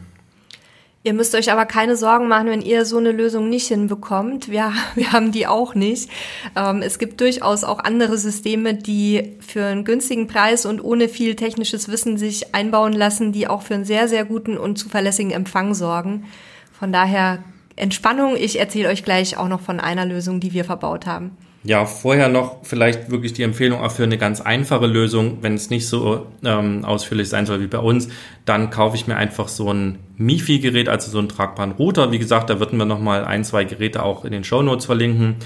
Ihr 1.02 1.14
müsst 1.14 1.35
euch 1.35 1.50
aber 1.50 1.66
keine 1.66 1.97
Sorgen 1.97 2.28
machen, 2.28 2.47
wenn 2.47 2.61
ihr 2.62 2.85
so 2.85 2.99
eine 2.99 3.11
Lösung 3.11 3.49
nicht 3.49 3.66
hinbekommt. 3.66 4.49
Wir, 4.49 4.73
wir 4.95 5.11
haben 5.11 5.33
die 5.33 5.49
auch 5.49 5.75
nicht. 5.75 6.09
Ähm, 6.54 6.80
es 6.80 7.00
gibt 7.00 7.21
durchaus 7.21 7.64
auch 7.64 7.80
andere 7.80 8.18
Systeme, 8.18 8.73
die 8.73 9.37
für 9.40 9.64
einen 9.64 9.83
günstigen 9.83 10.28
Preis 10.28 10.64
und 10.64 10.80
ohne 10.80 11.09
viel 11.09 11.35
technisches 11.35 11.88
Wissen 11.88 12.18
sich 12.18 12.54
einbauen 12.54 12.92
lassen, 12.92 13.33
die 13.33 13.49
auch 13.49 13.62
für 13.62 13.75
einen 13.75 13.85
sehr, 13.85 14.07
sehr 14.07 14.25
guten 14.25 14.57
und 14.57 14.78
zuverlässigen 14.78 15.33
Empfang 15.33 15.75
sorgen. 15.75 16.26
Von 16.78 16.92
daher 16.92 17.42
Entspannung. 17.78 18.37
Ich 18.37 18.58
erzähle 18.58 18.88
euch 18.88 19.04
gleich 19.04 19.37
auch 19.37 19.49
noch 19.49 19.61
von 19.61 19.80
einer 19.80 20.04
Lösung, 20.04 20.40
die 20.40 20.52
wir 20.52 20.64
verbaut 20.64 21.06
haben. 21.06 21.37
Ja, 21.64 21.87
vorher 21.87 22.28
noch 22.28 22.58
vielleicht 22.62 23.11
wirklich 23.11 23.32
die 23.32 23.42
Empfehlung 23.42 23.80
auch 23.80 23.90
für 23.90 24.04
eine 24.04 24.16
ganz 24.16 24.40
einfache 24.40 24.87
Lösung, 24.87 25.38
wenn 25.42 25.54
es 25.54 25.70
nicht 25.70 25.88
so 25.88 26.26
ähm, 26.44 26.85
ausführlich 26.85 27.28
sein 27.28 27.47
soll 27.47 27.61
wie 27.61 27.66
bei 27.66 27.78
uns, 27.78 28.08
dann 28.44 28.70
kaufe 28.70 28.97
ich 28.97 29.08
mir 29.08 29.16
einfach 29.16 29.49
so 29.49 29.73
ein 29.73 29.99
MIFI-Gerät, 30.16 30.88
also 30.88 31.11
so 31.11 31.18
einen 31.18 31.28
tragbaren 31.28 31.73
Router. 31.73 32.12
Wie 32.12 32.18
gesagt, 32.18 32.49
da 32.49 32.61
würden 32.61 32.78
wir 32.78 32.85
nochmal 32.85 33.25
ein, 33.25 33.42
zwei 33.42 33.64
Geräte 33.64 34.04
auch 34.04 34.25
in 34.25 34.32
den 34.32 34.44
Show 34.44 34.62
Notes 34.62 34.87
verlinken. 34.87 35.37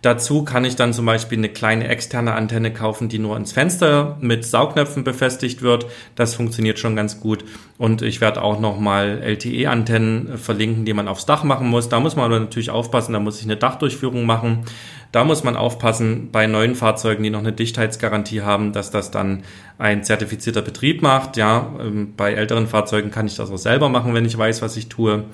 Dazu 0.00 0.44
kann 0.44 0.64
ich 0.64 0.76
dann 0.76 0.92
zum 0.92 1.06
Beispiel 1.06 1.38
eine 1.38 1.48
kleine 1.48 1.88
externe 1.88 2.34
Antenne 2.34 2.72
kaufen, 2.72 3.08
die 3.08 3.18
nur 3.18 3.36
ins 3.36 3.50
Fenster 3.50 4.16
mit 4.20 4.44
Saugnöpfen 4.44 5.02
befestigt 5.02 5.60
wird. 5.60 5.86
Das 6.14 6.36
funktioniert 6.36 6.78
schon 6.78 6.94
ganz 6.94 7.18
gut. 7.18 7.44
Und 7.78 8.02
ich 8.02 8.20
werde 8.20 8.42
auch 8.42 8.60
nochmal 8.60 9.20
LTE-Antennen 9.22 10.38
verlinken, 10.38 10.84
die 10.84 10.92
man 10.92 11.08
aufs 11.08 11.26
Dach 11.26 11.42
machen 11.42 11.68
muss. 11.68 11.88
Da 11.88 11.98
muss 11.98 12.14
man 12.14 12.26
aber 12.26 12.38
natürlich 12.38 12.70
aufpassen, 12.70 13.12
da 13.12 13.18
muss 13.18 13.40
ich 13.40 13.44
eine 13.44 13.56
Dachdurchführung 13.56 14.24
machen. 14.24 14.64
Da 15.10 15.24
muss 15.24 15.42
man 15.42 15.56
aufpassen 15.56 16.30
bei 16.30 16.46
neuen 16.46 16.74
Fahrzeugen, 16.74 17.24
die 17.24 17.30
noch 17.30 17.38
eine 17.40 17.52
Dichtheitsgarantie 17.52 18.42
haben, 18.42 18.72
dass 18.72 18.90
das 18.90 19.10
dann 19.10 19.42
ein 19.78 20.04
zertifizierter 20.04 20.62
Betrieb 20.62 21.02
macht. 21.02 21.36
Ja, 21.36 21.72
ähm, 21.80 22.12
bei 22.16 22.34
älteren 22.34 22.66
Fahrzeugen 22.68 23.10
kann 23.10 23.26
ich 23.26 23.34
das 23.34 23.50
auch 23.50 23.56
selber 23.56 23.88
machen, 23.88 24.14
wenn 24.14 24.26
ich 24.26 24.36
weiß, 24.36 24.60
was 24.62 24.76
ich 24.76 24.88
tue. 24.88 25.24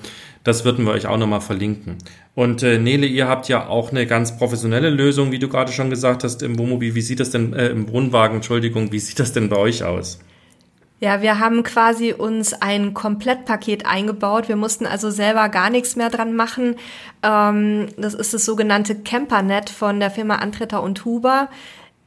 Das 0.45 0.63
würden 0.63 0.85
wir 0.85 0.93
euch 0.93 1.07
auch 1.07 1.17
nochmal 1.17 1.41
verlinken. 1.41 1.97
Und 2.35 2.61
äh, 2.63 2.77
Nele, 2.77 3.07
ihr 3.07 3.27
habt 3.27 3.49
ja 3.49 3.67
auch 3.67 3.91
eine 3.91 4.05
ganz 4.05 4.37
professionelle 4.37 4.91
Lösung, 4.91 5.31
wie 5.31 5.39
du 5.39 5.49
gerade 5.49 5.71
schon 5.71 5.89
gesagt 5.89 6.23
hast, 6.23 6.43
im 6.43 6.57
Wohnmobil. 6.59 6.93
Wie 6.95 7.01
sieht 7.01 7.19
das 7.19 7.31
denn, 7.31 7.53
äh, 7.53 7.69
im 7.69 7.89
Wohnwagen, 7.89 8.37
Entschuldigung, 8.37 8.91
wie 8.91 8.99
sieht 8.99 9.19
das 9.19 9.33
denn 9.33 9.49
bei 9.49 9.57
euch 9.57 9.83
aus? 9.83 10.19
Ja, 10.99 11.21
wir 11.21 11.39
haben 11.39 11.63
quasi 11.63 12.13
uns 12.13 12.53
ein 12.53 12.93
Komplettpaket 12.93 13.85
eingebaut. 13.85 14.47
Wir 14.47 14.55
mussten 14.55 14.85
also 14.85 15.09
selber 15.09 15.49
gar 15.49 15.69
nichts 15.69 15.95
mehr 15.95 16.09
dran 16.09 16.35
machen. 16.35 16.75
Ähm, 17.23 17.87
das 17.97 18.13
ist 18.13 18.33
das 18.35 18.45
sogenannte 18.45 18.95
Campernet 18.95 19.69
von 19.71 19.99
der 19.99 20.11
Firma 20.11 20.35
Antretter 20.35 20.83
und 20.83 21.03
Huber. 21.05 21.49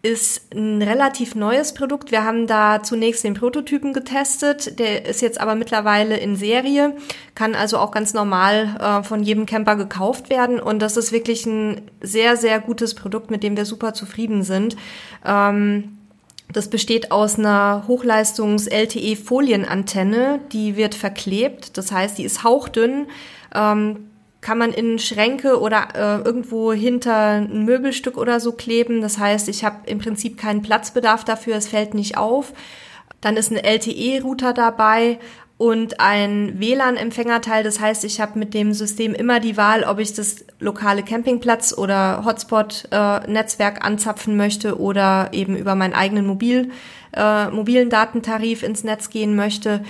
Ist 0.00 0.54
ein 0.54 0.80
relativ 0.80 1.34
neues 1.34 1.74
Produkt. 1.74 2.12
Wir 2.12 2.24
haben 2.24 2.46
da 2.46 2.84
zunächst 2.84 3.24
den 3.24 3.34
Prototypen 3.34 3.92
getestet. 3.92 4.78
Der 4.78 5.06
ist 5.06 5.22
jetzt 5.22 5.40
aber 5.40 5.56
mittlerweile 5.56 6.16
in 6.16 6.36
Serie, 6.36 6.94
kann 7.34 7.56
also 7.56 7.78
auch 7.78 7.90
ganz 7.90 8.14
normal 8.14 8.76
äh, 8.80 9.02
von 9.02 9.24
jedem 9.24 9.44
Camper 9.44 9.74
gekauft 9.74 10.30
werden. 10.30 10.60
Und 10.60 10.78
das 10.78 10.96
ist 10.96 11.10
wirklich 11.10 11.46
ein 11.46 11.80
sehr, 12.00 12.36
sehr 12.36 12.60
gutes 12.60 12.94
Produkt, 12.94 13.32
mit 13.32 13.42
dem 13.42 13.56
wir 13.56 13.64
super 13.64 13.92
zufrieden 13.92 14.44
sind. 14.44 14.76
Ähm, 15.24 15.98
das 16.52 16.70
besteht 16.70 17.12
aus 17.12 17.38
einer 17.38 17.84
Hochleistungs-LTE-Folienantenne, 17.88 20.40
die 20.52 20.76
wird 20.76 20.94
verklebt. 20.94 21.76
Das 21.76 21.90
heißt, 21.92 22.16
die 22.18 22.24
ist 22.24 22.44
hauchdünn, 22.44 23.06
ähm, 23.54 24.08
kann 24.48 24.56
man 24.56 24.72
in 24.72 24.98
Schränke 24.98 25.60
oder 25.60 25.88
äh, 25.94 26.26
irgendwo 26.26 26.72
hinter 26.72 27.32
ein 27.32 27.66
Möbelstück 27.66 28.16
oder 28.16 28.40
so 28.40 28.52
kleben. 28.52 29.02
Das 29.02 29.18
heißt, 29.18 29.46
ich 29.50 29.62
habe 29.62 29.80
im 29.84 29.98
Prinzip 29.98 30.38
keinen 30.38 30.62
Platzbedarf 30.62 31.22
dafür, 31.22 31.56
es 31.56 31.68
fällt 31.68 31.92
nicht 31.92 32.16
auf. 32.16 32.54
Dann 33.20 33.36
ist 33.36 33.52
ein 33.52 33.58
LTE-Router 33.62 34.54
dabei 34.54 35.18
und 35.58 36.00
ein 36.00 36.58
WLAN-Empfängerteil. 36.58 37.62
Das 37.62 37.78
heißt, 37.78 38.04
ich 38.04 38.22
habe 38.22 38.38
mit 38.38 38.54
dem 38.54 38.72
System 38.72 39.12
immer 39.12 39.38
die 39.38 39.58
Wahl, 39.58 39.84
ob 39.84 39.98
ich 39.98 40.14
das 40.14 40.46
lokale 40.60 41.02
Campingplatz 41.02 41.76
oder 41.76 42.24
Hotspot-Netzwerk 42.24 43.76
äh, 43.76 43.80
anzapfen 43.82 44.38
möchte 44.38 44.80
oder 44.80 45.28
eben 45.32 45.56
über 45.58 45.74
meinen 45.74 45.92
eigenen 45.92 46.26
Mobil, 46.26 46.70
äh, 47.14 47.50
mobilen 47.50 47.90
Datentarif 47.90 48.62
ins 48.62 48.82
Netz 48.82 49.10
gehen 49.10 49.36
möchte. 49.36 49.84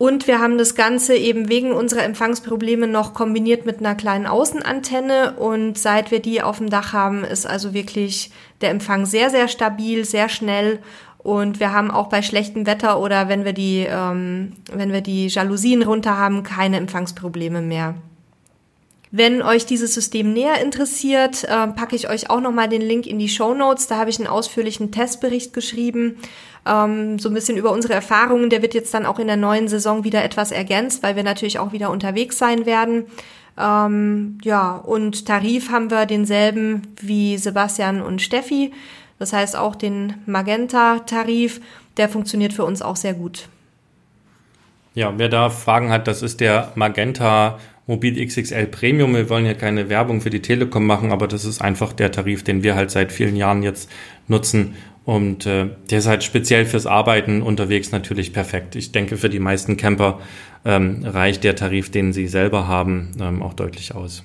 Und 0.00 0.26
wir 0.26 0.40
haben 0.40 0.56
das 0.56 0.74
Ganze 0.74 1.14
eben 1.14 1.50
wegen 1.50 1.72
unserer 1.72 2.04
Empfangsprobleme 2.04 2.86
noch 2.86 3.12
kombiniert 3.12 3.66
mit 3.66 3.80
einer 3.80 3.94
kleinen 3.94 4.26
Außenantenne. 4.26 5.34
Und 5.36 5.76
seit 5.76 6.10
wir 6.10 6.20
die 6.20 6.40
auf 6.40 6.56
dem 6.56 6.70
Dach 6.70 6.94
haben, 6.94 7.22
ist 7.22 7.46
also 7.46 7.74
wirklich 7.74 8.30
der 8.62 8.70
Empfang 8.70 9.04
sehr, 9.04 9.28
sehr 9.28 9.46
stabil, 9.46 10.06
sehr 10.06 10.30
schnell 10.30 10.78
und 11.22 11.60
wir 11.60 11.72
haben 11.72 11.90
auch 11.90 12.08
bei 12.08 12.22
schlechtem 12.22 12.66
Wetter 12.66 12.98
oder 12.98 13.28
wenn 13.28 13.44
wir 13.44 13.52
die, 13.52 13.86
ähm, 13.86 14.54
wenn 14.72 14.90
wir 14.90 15.02
die 15.02 15.26
Jalousien 15.26 15.82
runter 15.82 16.16
haben, 16.16 16.44
keine 16.44 16.78
Empfangsprobleme 16.78 17.60
mehr. 17.60 17.94
Wenn 19.12 19.42
euch 19.42 19.66
dieses 19.66 19.94
System 19.94 20.32
näher 20.32 20.60
interessiert, 20.62 21.42
äh, 21.44 21.66
packe 21.68 21.96
ich 21.96 22.08
euch 22.08 22.30
auch 22.30 22.40
nochmal 22.40 22.68
den 22.68 22.82
Link 22.82 23.06
in 23.06 23.18
die 23.18 23.28
Show 23.28 23.54
Notes. 23.54 23.88
Da 23.88 23.96
habe 23.96 24.10
ich 24.10 24.20
einen 24.20 24.28
ausführlichen 24.28 24.92
Testbericht 24.92 25.52
geschrieben, 25.52 26.18
ähm, 26.64 27.18
so 27.18 27.28
ein 27.28 27.34
bisschen 27.34 27.56
über 27.56 27.72
unsere 27.72 27.94
Erfahrungen. 27.94 28.50
Der 28.50 28.62
wird 28.62 28.74
jetzt 28.74 28.94
dann 28.94 29.06
auch 29.06 29.18
in 29.18 29.26
der 29.26 29.36
neuen 29.36 29.66
Saison 29.66 30.04
wieder 30.04 30.22
etwas 30.22 30.52
ergänzt, 30.52 31.02
weil 31.02 31.16
wir 31.16 31.24
natürlich 31.24 31.58
auch 31.58 31.72
wieder 31.72 31.90
unterwegs 31.90 32.38
sein 32.38 32.66
werden. 32.66 33.06
Ähm, 33.58 34.38
ja, 34.44 34.76
und 34.76 35.26
Tarif 35.26 35.70
haben 35.70 35.90
wir 35.90 36.06
denselben 36.06 36.82
wie 37.00 37.36
Sebastian 37.36 38.02
und 38.02 38.22
Steffi. 38.22 38.72
Das 39.18 39.32
heißt 39.32 39.56
auch 39.56 39.74
den 39.74 40.14
Magenta-Tarif, 40.26 41.60
der 41.96 42.08
funktioniert 42.08 42.52
für 42.52 42.64
uns 42.64 42.80
auch 42.80 42.96
sehr 42.96 43.14
gut. 43.14 43.48
Ja, 44.94 45.12
wer 45.16 45.28
da 45.28 45.50
Fragen 45.50 45.90
hat, 45.90 46.08
das 46.08 46.22
ist 46.22 46.40
der 46.40 46.72
Magenta 46.74 47.58
Mobil 47.86 48.24
XXL 48.24 48.66
Premium. 48.66 49.14
Wir 49.14 49.28
wollen 49.28 49.46
ja 49.46 49.54
keine 49.54 49.88
Werbung 49.88 50.20
für 50.20 50.30
die 50.30 50.42
Telekom 50.42 50.86
machen, 50.86 51.12
aber 51.12 51.26
das 51.28 51.44
ist 51.44 51.60
einfach 51.60 51.92
der 51.92 52.12
Tarif, 52.12 52.44
den 52.44 52.62
wir 52.62 52.74
halt 52.74 52.90
seit 52.90 53.12
vielen 53.12 53.36
Jahren 53.36 53.62
jetzt 53.62 53.90
nutzen. 54.28 54.74
Und 55.04 55.46
äh, 55.46 55.70
der 55.90 55.98
ist 55.98 56.06
halt 56.06 56.22
speziell 56.22 56.66
fürs 56.66 56.86
Arbeiten 56.86 57.42
unterwegs 57.42 57.90
natürlich 57.90 58.32
perfekt. 58.32 58.76
Ich 58.76 58.92
denke, 58.92 59.16
für 59.16 59.30
die 59.30 59.40
meisten 59.40 59.76
Camper 59.76 60.20
ähm, 60.64 61.04
reicht 61.04 61.42
der 61.42 61.56
Tarif, 61.56 61.90
den 61.90 62.12
sie 62.12 62.28
selber 62.28 62.68
haben, 62.68 63.12
ähm, 63.20 63.42
auch 63.42 63.54
deutlich 63.54 63.94
aus. 63.94 64.24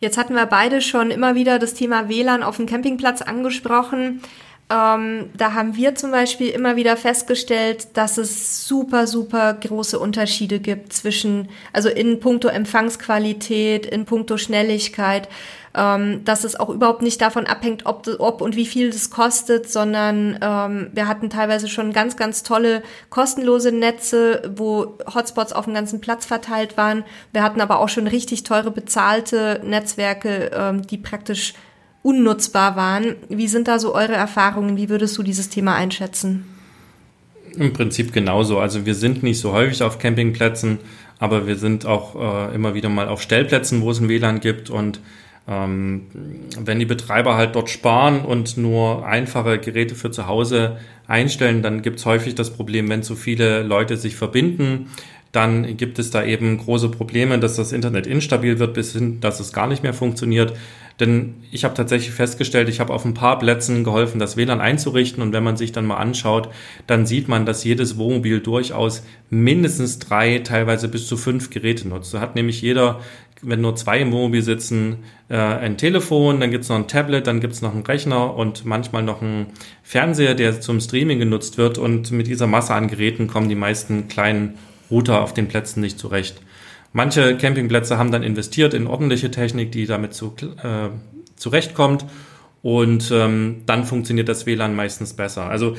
Jetzt 0.00 0.16
hatten 0.16 0.34
wir 0.34 0.46
beide 0.46 0.80
schon 0.80 1.10
immer 1.10 1.34
wieder 1.34 1.58
das 1.58 1.74
Thema 1.74 2.08
WLAN 2.08 2.42
auf 2.42 2.56
dem 2.56 2.66
Campingplatz 2.66 3.22
angesprochen. 3.22 4.20
Ähm, 4.70 5.30
da 5.36 5.54
haben 5.54 5.76
wir 5.76 5.94
zum 5.94 6.10
Beispiel 6.10 6.48
immer 6.48 6.76
wieder 6.76 6.96
festgestellt, 6.96 7.88
dass 7.94 8.18
es 8.18 8.66
super, 8.66 9.06
super 9.06 9.54
große 9.54 9.98
Unterschiede 9.98 10.60
gibt 10.60 10.92
zwischen, 10.92 11.48
also 11.72 11.88
in 11.88 12.20
puncto 12.20 12.48
Empfangsqualität, 12.48 13.86
in 13.86 14.04
puncto 14.04 14.36
Schnelligkeit 14.36 15.28
ähm, 15.74 16.24
dass 16.24 16.44
es 16.44 16.58
auch 16.58 16.68
überhaupt 16.68 17.02
nicht 17.02 17.20
davon 17.20 17.46
abhängt, 17.46 17.86
ob, 17.86 18.06
ob 18.18 18.40
und 18.40 18.56
wie 18.56 18.66
viel 18.66 18.90
das 18.90 19.10
kostet, 19.10 19.70
sondern 19.70 20.38
ähm, 20.40 20.90
wir 20.92 21.06
hatten 21.06 21.30
teilweise 21.30 21.68
schon 21.68 21.92
ganz, 21.92 22.16
ganz 22.16 22.42
tolle 22.42 22.82
kostenlose 23.08 23.72
Netze, 23.72 24.42
wo 24.56 24.98
Hotspots 25.14 25.52
auf 25.52 25.66
dem 25.66 25.74
ganzen 25.74 26.00
Platz 26.00 26.26
verteilt 26.26 26.76
waren. 26.76 27.04
Wir 27.32 27.42
hatten 27.42 27.60
aber 27.60 27.78
auch 27.78 27.88
schon 27.88 28.06
richtig 28.06 28.42
teure 28.42 28.70
bezahlte 28.70 29.60
Netzwerke, 29.64 30.50
ähm, 30.52 30.86
die 30.86 30.98
praktisch 30.98 31.54
unnutzbar 32.02 32.76
waren. 32.76 33.16
Wie 33.28 33.48
sind 33.48 33.68
da 33.68 33.78
so 33.78 33.94
eure 33.94 34.14
Erfahrungen? 34.14 34.76
Wie 34.76 34.88
würdest 34.88 35.16
du 35.18 35.22
dieses 35.22 35.48
Thema 35.48 35.74
einschätzen? 35.74 36.44
Im 37.56 37.72
Prinzip 37.72 38.12
genauso. 38.12 38.58
Also 38.58 38.86
wir 38.86 38.94
sind 38.94 39.22
nicht 39.22 39.40
so 39.40 39.52
häufig 39.52 39.82
auf 39.82 39.98
Campingplätzen, 39.98 40.78
aber 41.18 41.46
wir 41.46 41.56
sind 41.56 41.84
auch 41.84 42.14
äh, 42.50 42.54
immer 42.54 42.74
wieder 42.74 42.88
mal 42.88 43.08
auf 43.08 43.20
Stellplätzen, 43.20 43.82
wo 43.82 43.90
es 43.90 44.00
ein 44.00 44.08
WLAN 44.08 44.40
gibt 44.40 44.70
und 44.70 45.00
ähm, 45.48 46.06
wenn 46.58 46.78
die 46.78 46.86
Betreiber 46.86 47.36
halt 47.36 47.56
dort 47.56 47.70
sparen 47.70 48.20
und 48.20 48.56
nur 48.56 49.06
einfache 49.06 49.58
Geräte 49.58 49.94
für 49.94 50.10
zu 50.10 50.26
Hause 50.26 50.78
einstellen, 51.08 51.62
dann 51.62 51.82
gibt 51.82 51.98
es 51.98 52.06
häufig 52.06 52.36
das 52.36 52.50
Problem, 52.50 52.88
wenn 52.88 53.02
zu 53.02 53.16
viele 53.16 53.62
Leute 53.62 53.96
sich 53.96 54.16
verbinden, 54.16 54.90
dann 55.32 55.76
gibt 55.76 55.98
es 55.98 56.10
da 56.10 56.24
eben 56.24 56.58
große 56.58 56.88
Probleme, 56.88 57.38
dass 57.38 57.56
das 57.56 57.72
Internet 57.72 58.06
instabil 58.06 58.58
wird, 58.58 58.74
bis 58.74 58.92
hin, 58.92 59.20
dass 59.20 59.40
es 59.40 59.52
gar 59.52 59.66
nicht 59.66 59.82
mehr 59.82 59.94
funktioniert. 59.94 60.54
Denn 60.98 61.36
ich 61.50 61.64
habe 61.64 61.74
tatsächlich 61.74 62.12
festgestellt, 62.12 62.68
ich 62.68 62.78
habe 62.80 62.92
auf 62.92 63.04
ein 63.04 63.14
paar 63.14 63.38
Plätzen 63.38 63.84
geholfen, 63.84 64.18
das 64.18 64.36
WLAN 64.36 64.60
einzurichten. 64.60 65.22
Und 65.22 65.32
wenn 65.32 65.44
man 65.44 65.56
sich 65.56 65.72
dann 65.72 65.86
mal 65.86 65.96
anschaut, 65.96 66.50
dann 66.86 67.06
sieht 67.06 67.26
man, 67.28 67.46
dass 67.46 67.64
jedes 67.64 67.96
Wohnmobil 67.96 68.40
durchaus 68.40 69.02
mindestens 69.30 69.98
drei, 69.98 70.40
teilweise 70.40 70.88
bis 70.88 71.06
zu 71.06 71.16
fünf 71.16 71.50
Geräte 71.50 71.88
nutzt. 71.88 72.10
So 72.10 72.20
hat 72.20 72.34
nämlich 72.34 72.60
jeder 72.60 73.00
wenn 73.42 73.60
nur 73.60 73.76
zwei 73.76 74.00
im 74.00 74.12
Wohnmobil 74.12 74.42
sitzen, 74.42 74.98
äh, 75.28 75.36
ein 75.36 75.78
Telefon, 75.78 76.40
dann 76.40 76.50
gibt 76.50 76.64
es 76.64 76.70
noch 76.70 76.76
ein 76.76 76.88
Tablet, 76.88 77.26
dann 77.26 77.40
gibt 77.40 77.54
es 77.54 77.62
noch 77.62 77.72
einen 77.72 77.84
Rechner 77.84 78.34
und 78.34 78.64
manchmal 78.64 79.02
noch 79.02 79.22
einen 79.22 79.46
Fernseher, 79.82 80.34
der 80.34 80.60
zum 80.60 80.80
Streaming 80.80 81.18
genutzt 81.18 81.56
wird. 81.56 81.78
Und 81.78 82.10
mit 82.10 82.26
dieser 82.26 82.46
Masse 82.46 82.74
an 82.74 82.88
Geräten 82.88 83.28
kommen 83.28 83.48
die 83.48 83.54
meisten 83.54 84.08
kleinen 84.08 84.58
Router 84.90 85.22
auf 85.22 85.34
den 85.34 85.48
Plätzen 85.48 85.80
nicht 85.80 85.98
zurecht. 85.98 86.40
Manche 86.92 87.36
Campingplätze 87.36 87.98
haben 87.98 88.10
dann 88.10 88.22
investiert 88.22 88.74
in 88.74 88.86
ordentliche 88.86 89.30
Technik, 89.30 89.70
die 89.72 89.86
damit 89.86 90.12
zu, 90.12 90.34
äh, 90.62 90.88
zurechtkommt 91.36 92.04
und 92.62 93.10
ähm, 93.10 93.62
dann 93.64 93.84
funktioniert 93.84 94.28
das 94.28 94.44
WLAN 94.44 94.74
meistens 94.74 95.14
besser. 95.14 95.48
Also 95.48 95.76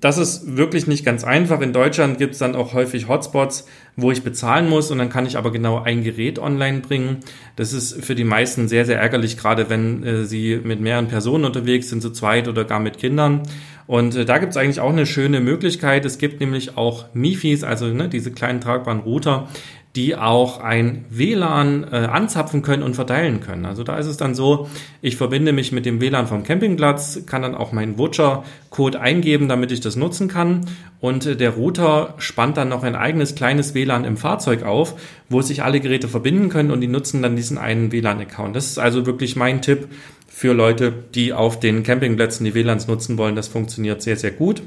das 0.00 0.18
ist 0.18 0.56
wirklich 0.56 0.88
nicht 0.88 1.04
ganz 1.04 1.22
einfach. 1.22 1.60
In 1.60 1.72
Deutschland 1.72 2.18
gibt 2.18 2.32
es 2.32 2.40
dann 2.40 2.56
auch 2.56 2.74
häufig 2.74 3.06
Hotspots, 3.06 3.66
wo 3.94 4.10
ich 4.10 4.24
bezahlen 4.24 4.68
muss 4.68 4.90
und 4.90 4.98
dann 4.98 5.08
kann 5.08 5.26
ich 5.26 5.36
aber 5.38 5.52
genau 5.52 5.80
ein 5.80 6.02
Gerät 6.02 6.40
online 6.40 6.80
bringen. 6.80 7.18
Das 7.54 7.72
ist 7.72 8.04
für 8.04 8.16
die 8.16 8.24
meisten 8.24 8.66
sehr, 8.66 8.86
sehr 8.86 8.98
ärgerlich, 8.98 9.36
gerade 9.36 9.70
wenn 9.70 10.02
äh, 10.02 10.24
sie 10.24 10.60
mit 10.64 10.80
mehreren 10.80 11.06
Personen 11.06 11.44
unterwegs 11.44 11.90
sind, 11.90 12.00
zu 12.00 12.10
zweit 12.10 12.48
oder 12.48 12.64
gar 12.64 12.80
mit 12.80 12.98
Kindern. 12.98 13.42
Und 13.90 14.14
äh, 14.14 14.24
da 14.24 14.38
gibt 14.38 14.52
es 14.52 14.56
eigentlich 14.56 14.78
auch 14.78 14.92
eine 14.92 15.04
schöne 15.04 15.40
Möglichkeit. 15.40 16.04
Es 16.04 16.18
gibt 16.18 16.38
nämlich 16.38 16.76
auch 16.76 17.06
MIFIs, 17.12 17.64
also 17.64 17.86
ne, 17.86 18.08
diese 18.08 18.30
kleinen 18.30 18.60
tragbaren 18.60 19.00
Router, 19.00 19.48
die 19.96 20.14
auch 20.14 20.60
ein 20.60 21.04
WLAN 21.10 21.84
äh, 21.90 21.96
anzapfen 21.96 22.62
können 22.62 22.84
und 22.84 22.94
verteilen 22.94 23.40
können. 23.40 23.66
Also 23.66 23.82
da 23.82 23.98
ist 23.98 24.06
es 24.06 24.16
dann 24.16 24.36
so, 24.36 24.68
ich 25.02 25.16
verbinde 25.16 25.52
mich 25.52 25.72
mit 25.72 25.84
dem 25.84 26.00
WLAN 26.00 26.28
vom 26.28 26.44
Campingplatz, 26.44 27.22
kann 27.26 27.42
dann 27.42 27.56
auch 27.56 27.72
meinen 27.72 27.98
Voucher-Code 27.98 29.00
eingeben, 29.00 29.48
damit 29.48 29.72
ich 29.72 29.80
das 29.80 29.96
nutzen 29.96 30.28
kann. 30.28 30.60
Und 31.00 31.26
äh, 31.26 31.36
der 31.36 31.50
Router 31.50 32.14
spannt 32.18 32.56
dann 32.56 32.68
noch 32.68 32.84
ein 32.84 32.94
eigenes 32.94 33.34
kleines 33.34 33.74
WLAN 33.74 34.04
im 34.04 34.16
Fahrzeug 34.16 34.62
auf, 34.62 34.94
wo 35.28 35.42
sich 35.42 35.64
alle 35.64 35.80
Geräte 35.80 36.06
verbinden 36.06 36.50
können 36.50 36.70
und 36.70 36.80
die 36.80 36.86
nutzen 36.86 37.20
dann 37.20 37.34
diesen 37.34 37.58
einen 37.58 37.90
WLAN-Account. 37.90 38.54
Das 38.54 38.66
ist 38.66 38.78
also 38.78 39.06
wirklich 39.06 39.34
mein 39.34 39.60
Tipp 39.60 39.88
für 40.28 40.52
Leute, 40.52 40.92
die 41.16 41.32
auf 41.32 41.58
den 41.58 41.82
Campingplätzen 41.82 42.44
die 42.44 42.54
WLANs 42.54 42.86
nutzen 42.86 43.18
wollen. 43.18 43.34
Das 43.34 43.48
funktioniert 43.48 44.02
sehr, 44.02 44.16
sehr 44.16 44.30
gut. 44.30 44.62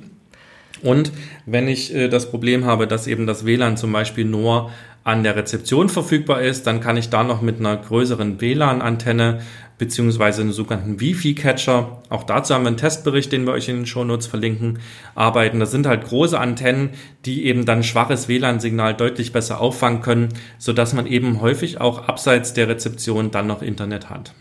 Und 0.84 1.14
wenn 1.46 1.70
ich 1.70 1.96
äh, 1.96 2.10
das 2.10 2.30
Problem 2.30 2.66
habe, 2.66 2.88
dass 2.88 3.08
eben 3.08 3.26
das 3.26 3.46
WLAN 3.46 3.78
zum 3.78 3.94
Beispiel 3.94 4.26
nur 4.26 4.70
an 5.04 5.24
der 5.24 5.36
Rezeption 5.36 5.90
verfügbar 5.90 6.42
ist, 6.42 6.66
dann 6.66 6.80
kann 6.80 6.98
ich 6.98 7.10
da 7.10 7.24
noch 7.24 7.42
mit 7.42 7.60
einer 7.60 7.76
größeren 7.76 8.40
WLAN-Antenne 8.40 9.42
beziehungsweise 9.78 10.42
einem 10.42 10.54
sogenannten 10.54 11.00
Wi-Fi-Catcher, 11.00 12.04
auch 12.10 12.24
dazu 12.24 12.54
haben 12.54 12.64
wir 12.64 12.70
einen 12.70 12.78
Testbericht, 12.78 13.32
den 13.32 13.46
wir 13.46 13.54
euch 13.54 13.68
in 13.68 13.78
den 13.78 13.86
Shownotes 13.86 14.28
verlinken, 14.28 14.80
arbeiten. 15.16 15.60
Das 15.60 15.72
sind 15.72 15.88
halt 15.88 16.06
große 16.06 16.40
Antennen, 16.40 16.92
die 17.26 17.46
eben 17.46 17.66
dann 17.66 17.84
schwaches 17.84 18.28
WLAN-Signal 18.28 18.94
deutlich 18.94 19.34
besser 19.34 19.60
auffangen 19.60 20.02
können, 20.02 20.30
sodass 20.58 20.94
man 20.94 21.08
eben 21.08 21.42
häufig 21.42 21.82
auch 21.82 22.08
abseits 22.08 22.54
der 22.54 22.70
Rezeption 22.70 23.32
dann 23.32 23.48
noch 23.48 23.62
Internet 23.62 24.10
hat. 24.10 24.34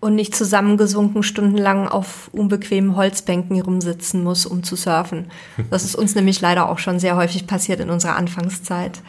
Und 0.00 0.14
nicht 0.14 0.36
zusammengesunken 0.36 1.24
stundenlang 1.24 1.88
auf 1.88 2.28
unbequemen 2.32 2.94
Holzbänken 2.94 3.60
rumsitzen 3.60 4.22
muss, 4.22 4.46
um 4.46 4.62
zu 4.62 4.76
surfen. 4.76 5.30
Das 5.70 5.84
ist 5.84 5.96
uns 5.96 6.14
nämlich 6.14 6.40
leider 6.40 6.68
auch 6.68 6.78
schon 6.78 7.00
sehr 7.00 7.16
häufig 7.16 7.48
passiert 7.48 7.80
in 7.80 7.90
unserer 7.90 8.14
Anfangszeit. 8.14 9.00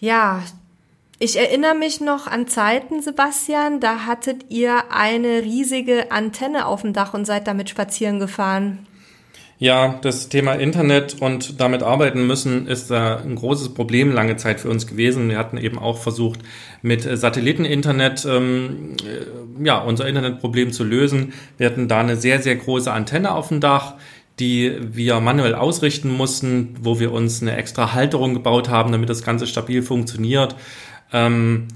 Ja, 0.00 0.42
ich 1.18 1.38
erinnere 1.38 1.74
mich 1.74 2.00
noch 2.00 2.26
an 2.26 2.48
Zeiten, 2.48 3.02
Sebastian, 3.02 3.80
da 3.80 4.06
hattet 4.06 4.46
ihr 4.48 4.90
eine 4.90 5.42
riesige 5.42 6.10
Antenne 6.10 6.64
auf 6.66 6.80
dem 6.80 6.94
Dach 6.94 7.12
und 7.12 7.26
seid 7.26 7.46
damit 7.46 7.68
spazieren 7.68 8.18
gefahren. 8.18 8.86
Ja, 9.58 9.98
das 10.00 10.30
Thema 10.30 10.54
Internet 10.54 11.20
und 11.20 11.60
damit 11.60 11.82
arbeiten 11.82 12.26
müssen 12.26 12.66
ist 12.66 12.90
äh, 12.90 12.94
ein 12.94 13.34
großes 13.34 13.74
Problem 13.74 14.10
lange 14.10 14.36
Zeit 14.36 14.58
für 14.58 14.70
uns 14.70 14.86
gewesen. 14.86 15.28
Wir 15.28 15.36
hatten 15.36 15.58
eben 15.58 15.78
auch 15.78 15.98
versucht, 15.98 16.40
mit 16.80 17.02
Satelliteninternet 17.02 18.24
ähm, 18.24 18.96
äh, 19.04 19.62
ja, 19.62 19.82
unser 19.82 20.08
Internetproblem 20.08 20.72
zu 20.72 20.82
lösen. 20.82 21.34
Wir 21.58 21.66
hatten 21.66 21.88
da 21.88 22.00
eine 22.00 22.16
sehr, 22.16 22.40
sehr 22.40 22.56
große 22.56 22.90
Antenne 22.90 23.34
auf 23.34 23.48
dem 23.48 23.60
Dach 23.60 23.96
die 24.40 24.76
wir 24.80 25.20
manuell 25.20 25.54
ausrichten 25.54 26.08
mussten, 26.08 26.74
wo 26.80 26.98
wir 26.98 27.12
uns 27.12 27.42
eine 27.42 27.56
extra 27.56 27.92
Halterung 27.92 28.34
gebaut 28.34 28.68
haben, 28.68 28.90
damit 28.90 29.08
das 29.08 29.22
Ganze 29.22 29.46
stabil 29.46 29.82
funktioniert. 29.82 30.56
Ähm, 31.12 31.68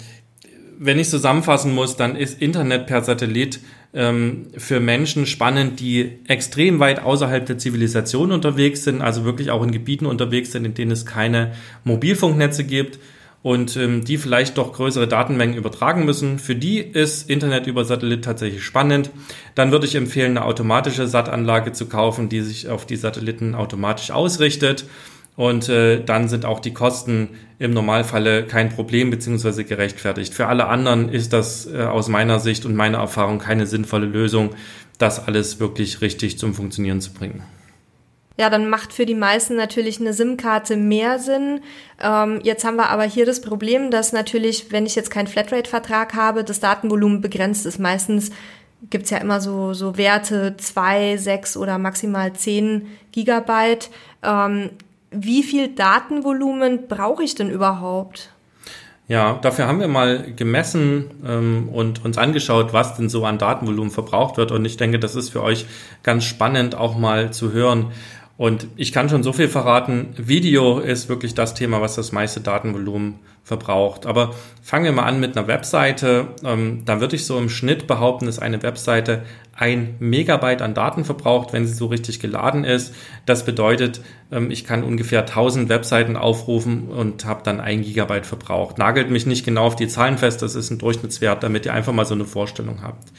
wenn 0.78 0.98
ich 0.98 1.08
zusammenfassen 1.08 1.74
muss, 1.74 1.96
dann 1.96 2.16
ist 2.16 2.40
Internet 2.40 2.86
per 2.86 3.02
Satellit 3.04 3.60
ähm, 3.92 4.46
für 4.56 4.80
Menschen 4.80 5.26
spannend, 5.26 5.78
die 5.78 6.18
extrem 6.26 6.80
weit 6.80 7.00
außerhalb 7.00 7.46
der 7.46 7.58
Zivilisation 7.58 8.32
unterwegs 8.32 8.82
sind, 8.82 9.00
also 9.00 9.24
wirklich 9.24 9.50
auch 9.50 9.62
in 9.62 9.70
Gebieten 9.70 10.06
unterwegs 10.06 10.52
sind, 10.52 10.64
in 10.64 10.74
denen 10.74 10.90
es 10.90 11.06
keine 11.06 11.52
Mobilfunknetze 11.84 12.64
gibt 12.64 12.98
und 13.44 13.76
ähm, 13.76 14.06
die 14.06 14.16
vielleicht 14.16 14.56
doch 14.56 14.72
größere 14.72 15.06
Datenmengen 15.06 15.54
übertragen 15.54 16.06
müssen. 16.06 16.38
Für 16.38 16.56
die 16.56 16.78
ist 16.78 17.28
Internet 17.28 17.66
über 17.66 17.84
Satellit 17.84 18.24
tatsächlich 18.24 18.64
spannend. 18.64 19.10
Dann 19.54 19.70
würde 19.70 19.86
ich 19.86 19.96
empfehlen, 19.96 20.38
eine 20.38 20.46
automatische 20.46 21.06
SAT-Anlage 21.06 21.72
zu 21.72 21.84
kaufen, 21.86 22.30
die 22.30 22.40
sich 22.40 22.70
auf 22.70 22.86
die 22.86 22.96
Satelliten 22.96 23.54
automatisch 23.54 24.10
ausrichtet. 24.10 24.86
Und 25.36 25.68
äh, 25.68 26.02
dann 26.02 26.28
sind 26.28 26.46
auch 26.46 26.58
die 26.58 26.72
Kosten 26.72 27.28
im 27.58 27.72
Normalfalle 27.72 28.46
kein 28.46 28.70
Problem 28.70 29.10
beziehungsweise 29.10 29.64
gerechtfertigt. 29.64 30.32
Für 30.32 30.46
alle 30.46 30.68
anderen 30.68 31.10
ist 31.10 31.34
das 31.34 31.66
äh, 31.66 31.82
aus 31.82 32.08
meiner 32.08 32.40
Sicht 32.40 32.64
und 32.64 32.74
meiner 32.74 32.96
Erfahrung 32.96 33.40
keine 33.40 33.66
sinnvolle 33.66 34.06
Lösung, 34.06 34.54
das 34.96 35.26
alles 35.26 35.60
wirklich 35.60 36.00
richtig 36.00 36.38
zum 36.38 36.54
Funktionieren 36.54 37.02
zu 37.02 37.12
bringen. 37.12 37.42
Ja, 38.36 38.50
dann 38.50 38.68
macht 38.68 38.92
für 38.92 39.06
die 39.06 39.14
meisten 39.14 39.54
natürlich 39.54 40.00
eine 40.00 40.12
SIM-Karte 40.12 40.76
mehr 40.76 41.20
Sinn. 41.20 41.60
Ähm, 42.02 42.40
jetzt 42.42 42.64
haben 42.64 42.76
wir 42.76 42.90
aber 42.90 43.04
hier 43.04 43.26
das 43.26 43.40
Problem, 43.40 43.92
dass 43.92 44.12
natürlich, 44.12 44.72
wenn 44.72 44.86
ich 44.86 44.96
jetzt 44.96 45.10
keinen 45.10 45.28
Flatrate-Vertrag 45.28 46.14
habe, 46.14 46.42
das 46.42 46.58
Datenvolumen 46.58 47.20
begrenzt 47.20 47.64
ist. 47.64 47.78
Meistens 47.78 48.32
gibt's 48.90 49.10
ja 49.10 49.18
immer 49.18 49.40
so, 49.40 49.72
so 49.72 49.96
Werte 49.96 50.56
zwei, 50.56 51.16
sechs 51.16 51.56
oder 51.56 51.78
maximal 51.78 52.32
zehn 52.32 52.88
Gigabyte. 53.12 53.90
Ähm, 54.24 54.70
wie 55.12 55.44
viel 55.44 55.68
Datenvolumen 55.68 56.88
brauche 56.88 57.22
ich 57.22 57.36
denn 57.36 57.50
überhaupt? 57.50 58.30
Ja, 59.06 59.34
dafür 59.42 59.66
haben 59.66 59.80
wir 59.80 59.88
mal 59.88 60.32
gemessen 60.34 61.10
ähm, 61.26 61.68
und 61.70 62.04
uns 62.04 62.16
angeschaut, 62.16 62.72
was 62.72 62.96
denn 62.96 63.10
so 63.10 63.24
an 63.26 63.38
Datenvolumen 63.38 63.90
verbraucht 63.90 64.38
wird. 64.38 64.50
Und 64.50 64.64
ich 64.64 64.78
denke, 64.78 64.98
das 64.98 65.14
ist 65.14 65.28
für 65.28 65.42
euch 65.42 65.66
ganz 66.02 66.24
spannend 66.24 66.74
auch 66.74 66.96
mal 66.96 67.30
zu 67.30 67.52
hören. 67.52 67.92
Und 68.36 68.66
ich 68.74 68.92
kann 68.92 69.08
schon 69.08 69.22
so 69.22 69.32
viel 69.32 69.48
verraten, 69.48 70.08
Video 70.16 70.80
ist 70.80 71.08
wirklich 71.08 71.34
das 71.34 71.54
Thema, 71.54 71.80
was 71.80 71.94
das 71.94 72.10
meiste 72.10 72.40
Datenvolumen 72.40 73.20
verbraucht. 73.44 74.06
Aber 74.06 74.34
fangen 74.60 74.86
wir 74.86 74.92
mal 74.92 75.04
an 75.04 75.20
mit 75.20 75.36
einer 75.36 75.46
Webseite. 75.46 76.28
Ähm, 76.42 76.82
da 76.84 77.00
würde 77.00 77.14
ich 77.14 77.26
so 77.26 77.38
im 77.38 77.48
Schnitt 77.48 77.86
behaupten, 77.86 78.26
dass 78.26 78.40
eine 78.40 78.62
Webseite 78.62 79.22
ein 79.56 79.94
Megabyte 80.00 80.62
an 80.62 80.74
Daten 80.74 81.04
verbraucht, 81.04 81.52
wenn 81.52 81.66
sie 81.66 81.74
so 81.74 81.86
richtig 81.86 82.18
geladen 82.18 82.64
ist. 82.64 82.92
Das 83.24 83.44
bedeutet, 83.44 84.00
ähm, 84.32 84.50
ich 84.50 84.64
kann 84.64 84.82
ungefähr 84.82 85.20
1000 85.20 85.68
Webseiten 85.68 86.16
aufrufen 86.16 86.88
und 86.88 87.26
habe 87.26 87.42
dann 87.44 87.60
ein 87.60 87.82
Gigabyte 87.82 88.26
verbraucht. 88.26 88.78
Nagelt 88.78 89.10
mich 89.10 89.26
nicht 89.26 89.44
genau 89.44 89.66
auf 89.66 89.76
die 89.76 89.88
Zahlen 89.88 90.18
fest, 90.18 90.42
das 90.42 90.56
ist 90.56 90.70
ein 90.70 90.78
Durchschnittswert, 90.78 91.42
damit 91.42 91.66
ihr 91.66 91.74
einfach 91.74 91.92
mal 91.92 92.06
so 92.06 92.14
eine 92.14 92.24
Vorstellung 92.24 92.82
habt. 92.82 93.12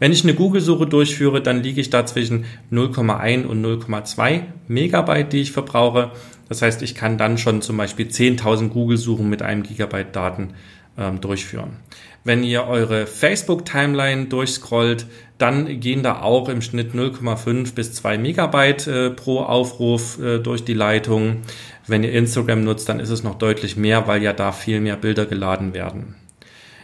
Wenn 0.00 0.12
ich 0.12 0.24
eine 0.24 0.34
Google-Suche 0.34 0.86
durchführe, 0.86 1.42
dann 1.42 1.62
liege 1.62 1.80
ich 1.80 1.90
da 1.90 2.06
zwischen 2.06 2.46
0,1 2.72 3.44
und 3.44 3.64
0,2 3.64 4.42
Megabyte, 4.66 5.32
die 5.32 5.42
ich 5.42 5.52
verbrauche. 5.52 6.10
Das 6.48 6.62
heißt, 6.62 6.82
ich 6.82 6.94
kann 6.94 7.18
dann 7.18 7.36
schon 7.38 7.60
zum 7.60 7.76
Beispiel 7.76 8.06
10.000 8.06 8.70
Google-Suchen 8.70 9.28
mit 9.28 9.42
einem 9.42 9.62
Gigabyte 9.62 10.16
Daten 10.16 10.54
ähm, 10.96 11.20
durchführen. 11.20 11.76
Wenn 12.24 12.42
ihr 12.42 12.66
eure 12.66 13.06
Facebook-Timeline 13.06 14.26
durchscrollt, 14.26 15.06
dann 15.36 15.80
gehen 15.80 16.02
da 16.02 16.22
auch 16.22 16.48
im 16.48 16.62
Schnitt 16.62 16.94
0,5 16.94 17.74
bis 17.74 17.94
2 17.94 18.16
Megabyte 18.16 18.86
äh, 18.86 19.10
pro 19.10 19.40
Aufruf 19.40 20.18
äh, 20.18 20.38
durch 20.38 20.64
die 20.64 20.74
Leitung. 20.74 21.42
Wenn 21.86 22.04
ihr 22.04 22.12
Instagram 22.12 22.64
nutzt, 22.64 22.88
dann 22.88 23.00
ist 23.00 23.10
es 23.10 23.22
noch 23.22 23.36
deutlich 23.36 23.76
mehr, 23.76 24.06
weil 24.06 24.22
ja 24.22 24.32
da 24.32 24.52
viel 24.52 24.80
mehr 24.80 24.96
Bilder 24.96 25.26
geladen 25.26 25.74
werden. 25.74 26.14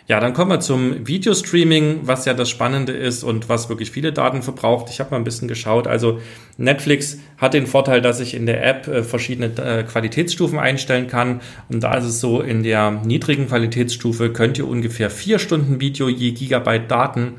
Ja, 0.08 0.20
dann 0.20 0.34
kommen 0.34 0.52
wir 0.52 0.60
zum 0.60 1.04
Videostreaming, 1.04 2.02
was 2.02 2.26
ja 2.26 2.34
das 2.34 2.48
Spannende 2.48 2.92
ist 2.92 3.24
und 3.24 3.48
was 3.48 3.68
wirklich 3.68 3.90
viele 3.90 4.12
Daten 4.12 4.40
verbraucht. 4.42 4.88
Ich 4.88 5.00
habe 5.00 5.10
mal 5.10 5.16
ein 5.16 5.24
bisschen 5.24 5.48
geschaut. 5.48 5.88
Also 5.88 6.20
Netflix 6.58 7.18
hat 7.38 7.54
den 7.54 7.66
Vorteil, 7.66 8.00
dass 8.00 8.20
ich 8.20 8.34
in 8.34 8.46
der 8.46 8.64
App 8.64 8.86
äh, 8.86 9.02
verschiedene 9.02 9.46
äh, 9.58 9.82
Qualitätsstufen 9.82 10.60
einstellen 10.60 11.08
kann. 11.08 11.40
Und 11.68 11.82
da 11.82 11.94
ist 11.94 12.04
es 12.04 12.20
so, 12.20 12.40
in 12.40 12.62
der 12.62 12.92
niedrigen 12.92 13.48
Qualitätsstufe 13.48 14.32
könnt 14.32 14.58
ihr 14.58 14.68
ungefähr 14.68 15.10
vier 15.10 15.40
Stunden 15.40 15.80
Video 15.80 16.08
je 16.08 16.30
Gigabyte 16.30 16.88
Daten 16.88 17.32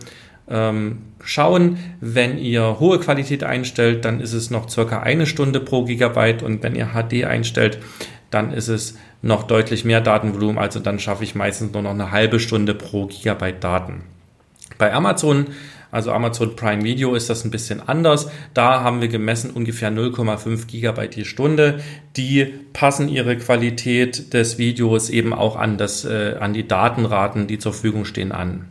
ähm, 0.49 1.03
schauen. 1.23 1.77
Wenn 2.01 2.37
ihr 2.37 2.81
hohe 2.81 2.99
Qualität 2.99 3.45
einstellt, 3.45 4.03
dann 4.03 4.19
ist 4.19 4.33
es 4.33 4.51
noch 4.51 4.69
circa 4.69 4.99
eine 4.99 5.25
Stunde 5.25 5.61
pro 5.61 5.85
Gigabyte. 5.85 6.43
Und 6.43 6.63
wenn 6.63 6.75
ihr 6.75 6.87
HD 6.87 7.23
einstellt, 7.23 7.79
dann 8.29 8.51
ist 8.51 8.67
es 8.67 8.97
noch 9.21 9.43
deutlich 9.43 9.85
mehr 9.85 10.01
Datenvolumen. 10.01 10.57
Also 10.57 10.79
dann 10.79 10.99
schaffe 10.99 11.23
ich 11.23 11.35
meistens 11.35 11.73
nur 11.73 11.81
noch 11.81 11.91
eine 11.91 12.11
halbe 12.11 12.39
Stunde 12.39 12.73
pro 12.73 13.07
Gigabyte 13.07 13.63
Daten. 13.63 14.03
Bei 14.77 14.93
Amazon, 14.93 15.47
also 15.91 16.11
Amazon 16.11 16.55
Prime 16.55 16.83
Video, 16.83 17.15
ist 17.15 17.29
das 17.29 17.45
ein 17.45 17.51
bisschen 17.51 17.87
anders. 17.87 18.29
Da 18.53 18.81
haben 18.81 19.01
wir 19.01 19.07
gemessen 19.07 19.51
ungefähr 19.51 19.91
0,5 19.91 20.67
Gigabyte 20.67 21.15
die 21.15 21.25
Stunde. 21.25 21.79
Die 22.15 22.53
passen 22.73 23.09
ihre 23.09 23.37
Qualität 23.37 24.33
des 24.33 24.57
Videos 24.57 25.09
eben 25.09 25.33
auch 25.33 25.55
an, 25.55 25.77
das, 25.77 26.05
äh, 26.05 26.35
an 26.39 26.53
die 26.53 26.67
Datenraten, 26.67 27.47
die 27.47 27.57
zur 27.57 27.73
Verfügung 27.73 28.05
stehen, 28.05 28.31
an. 28.31 28.65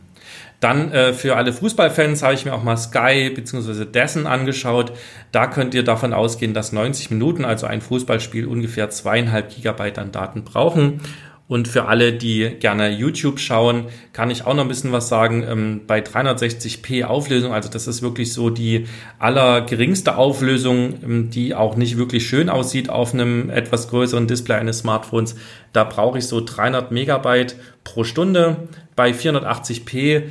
Dann 0.59 0.91
äh, 0.91 1.13
für 1.13 1.35
alle 1.35 1.53
Fußballfans 1.53 2.23
habe 2.23 2.33
ich 2.33 2.45
mir 2.45 2.53
auch 2.53 2.63
mal 2.63 2.77
Sky 2.77 3.29
bzw. 3.29 3.85
Dessen 3.85 4.25
angeschaut. 4.25 4.91
Da 5.31 5.47
könnt 5.47 5.73
ihr 5.73 5.83
davon 5.83 6.13
ausgehen, 6.13 6.53
dass 6.53 6.71
90 6.71 7.11
Minuten, 7.11 7.45
also 7.45 7.67
ein 7.67 7.81
Fußballspiel, 7.81 8.47
ungefähr 8.47 8.89
zweieinhalb 8.89 9.55
Gigabyte 9.55 9.99
an 9.99 10.11
Daten 10.11 10.43
brauchen. 10.43 11.01
Und 11.47 11.69
für 11.69 11.85
alle, 11.85 12.11
die 12.11 12.57
gerne 12.59 12.89
YouTube 12.89 13.39
schauen, 13.39 13.85
kann 14.11 14.29
ich 14.29 14.45
auch 14.45 14.53
noch 14.53 14.63
ein 14.63 14.67
bisschen 14.67 14.91
was 14.91 15.07
sagen. 15.07 15.45
Ähm, 15.47 15.81
bei 15.87 15.99
360p 16.01 17.05
Auflösung, 17.05 17.53
also 17.53 17.69
das 17.69 17.87
ist 17.87 18.01
wirklich 18.01 18.33
so 18.33 18.49
die 18.49 18.85
allergeringste 19.17 20.17
Auflösung, 20.17 20.95
ähm, 21.03 21.29
die 21.29 21.55
auch 21.55 21.77
nicht 21.77 21.97
wirklich 21.97 22.27
schön 22.27 22.49
aussieht 22.49 22.89
auf 22.89 23.13
einem 23.13 23.49
etwas 23.49 23.87
größeren 23.89 24.27
Display 24.27 24.57
eines 24.57 24.79
Smartphones. 24.79 25.35
Da 25.71 25.85
brauche 25.85 26.17
ich 26.17 26.27
so 26.27 26.41
300 26.43 26.91
Megabyte 26.91 27.55
pro 27.85 28.03
Stunde. 28.03 28.67
Bei 28.97 29.11
480p 29.11 30.23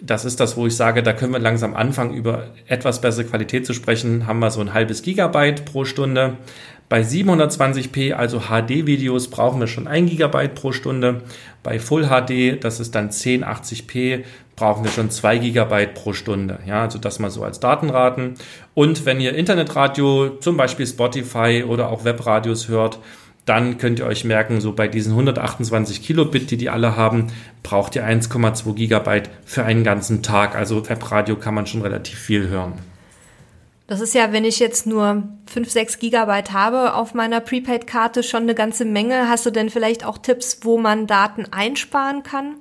das 0.00 0.24
ist 0.24 0.40
das, 0.40 0.56
wo 0.56 0.66
ich 0.66 0.76
sage, 0.76 1.02
da 1.02 1.12
können 1.12 1.32
wir 1.32 1.38
langsam 1.38 1.74
anfangen, 1.74 2.14
über 2.14 2.48
etwas 2.66 3.00
bessere 3.00 3.24
Qualität 3.24 3.66
zu 3.66 3.72
sprechen. 3.72 4.26
Haben 4.26 4.40
wir 4.40 4.50
so 4.50 4.60
ein 4.60 4.74
halbes 4.74 5.02
Gigabyte 5.02 5.64
pro 5.64 5.84
Stunde. 5.84 6.36
Bei 6.88 7.00
720p, 7.00 8.12
also 8.12 8.42
HD-Videos, 8.48 9.28
brauchen 9.28 9.58
wir 9.58 9.66
schon 9.66 9.88
ein 9.88 10.06
Gigabyte 10.06 10.54
pro 10.54 10.72
Stunde. 10.72 11.22
Bei 11.62 11.80
Full 11.80 12.08
HD, 12.08 12.62
das 12.62 12.78
ist 12.78 12.94
dann 12.94 13.10
1080p, 13.10 14.22
brauchen 14.54 14.84
wir 14.84 14.90
schon 14.92 15.10
zwei 15.10 15.38
Gigabyte 15.38 15.94
pro 15.94 16.12
Stunde. 16.12 16.60
Ja, 16.66 16.82
also 16.82 16.98
das 16.98 17.18
mal 17.18 17.30
so 17.30 17.42
als 17.42 17.58
Datenraten. 17.58 18.34
Und 18.74 19.04
wenn 19.04 19.20
ihr 19.20 19.34
Internetradio, 19.34 20.38
zum 20.40 20.56
Beispiel 20.56 20.86
Spotify 20.86 21.64
oder 21.66 21.88
auch 21.90 22.04
Webradios 22.04 22.68
hört, 22.68 23.00
dann 23.46 23.78
könnt 23.78 24.00
ihr 24.00 24.06
euch 24.06 24.24
merken, 24.24 24.60
so 24.60 24.72
bei 24.72 24.88
diesen 24.88 25.12
128 25.12 26.02
Kilobit, 26.02 26.50
die 26.50 26.56
die 26.56 26.68
alle 26.68 26.96
haben, 26.96 27.28
braucht 27.62 27.94
ihr 27.96 28.06
1,2 28.06 28.74
Gigabyte 28.74 29.30
für 29.44 29.64
einen 29.64 29.84
ganzen 29.84 30.22
Tag. 30.22 30.56
Also 30.56 30.88
Webradio 30.88 31.36
kann 31.36 31.54
man 31.54 31.66
schon 31.66 31.82
relativ 31.82 32.18
viel 32.18 32.48
hören. 32.48 32.74
Das 33.86 34.00
ist 34.00 34.14
ja, 34.14 34.32
wenn 34.32 34.44
ich 34.44 34.58
jetzt 34.58 34.88
nur 34.88 35.22
5, 35.46 35.70
6 35.70 35.98
Gigabyte 36.00 36.52
habe 36.52 36.94
auf 36.94 37.14
meiner 37.14 37.40
Prepaid-Karte 37.40 38.24
schon 38.24 38.42
eine 38.42 38.56
ganze 38.56 38.84
Menge. 38.84 39.28
Hast 39.28 39.46
du 39.46 39.50
denn 39.50 39.70
vielleicht 39.70 40.04
auch 40.04 40.18
Tipps, 40.18 40.58
wo 40.62 40.76
man 40.76 41.06
Daten 41.06 41.46
einsparen 41.52 42.24
kann? 42.24 42.56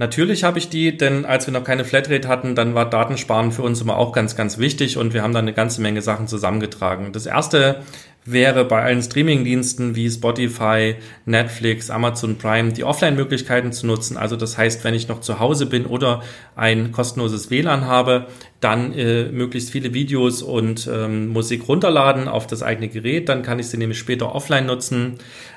Natürlich 0.00 0.44
habe 0.44 0.58
ich 0.58 0.70
die, 0.70 0.96
denn 0.96 1.26
als 1.26 1.46
wir 1.46 1.52
noch 1.52 1.64
keine 1.64 1.84
Flatrate 1.84 2.26
hatten, 2.26 2.54
dann 2.54 2.74
war 2.74 2.88
Datensparen 2.88 3.52
für 3.52 3.60
uns 3.62 3.82
immer 3.82 3.98
auch 3.98 4.12
ganz, 4.12 4.34
ganz 4.34 4.56
wichtig 4.56 4.96
und 4.96 5.12
wir 5.12 5.22
haben 5.22 5.34
dann 5.34 5.44
eine 5.44 5.52
ganze 5.52 5.82
Menge 5.82 6.00
Sachen 6.00 6.26
zusammengetragen. 6.26 7.12
Das 7.12 7.26
erste 7.26 7.82
wäre 8.24 8.64
bei 8.64 8.82
allen 8.82 9.02
Streamingdiensten 9.02 9.96
wie 9.96 10.10
Spotify, 10.10 10.96
Netflix, 11.24 11.90
Amazon 11.90 12.36
Prime 12.36 12.72
die 12.72 12.84
Offline-Möglichkeiten 12.84 13.72
zu 13.72 13.86
nutzen. 13.86 14.16
Also 14.16 14.36
das 14.36 14.58
heißt, 14.58 14.84
wenn 14.84 14.94
ich 14.94 15.08
noch 15.08 15.20
zu 15.20 15.40
Hause 15.40 15.66
bin 15.66 15.86
oder 15.86 16.22
ein 16.54 16.92
kostenloses 16.92 17.50
WLAN 17.50 17.86
habe, 17.86 18.26
dann 18.60 18.92
äh, 18.92 19.24
möglichst 19.32 19.70
viele 19.70 19.94
Videos 19.94 20.42
und 20.42 20.88
ähm, 20.92 21.28
Musik 21.28 21.66
runterladen 21.66 22.28
auf 22.28 22.46
das 22.46 22.62
eigene 22.62 22.88
Gerät. 22.88 23.28
Dann 23.30 23.42
kann 23.42 23.58
ich 23.58 23.68
sie 23.68 23.78
nämlich 23.78 23.98
später 23.98 24.34
offline 24.34 24.66
nutzen. 24.66 25.14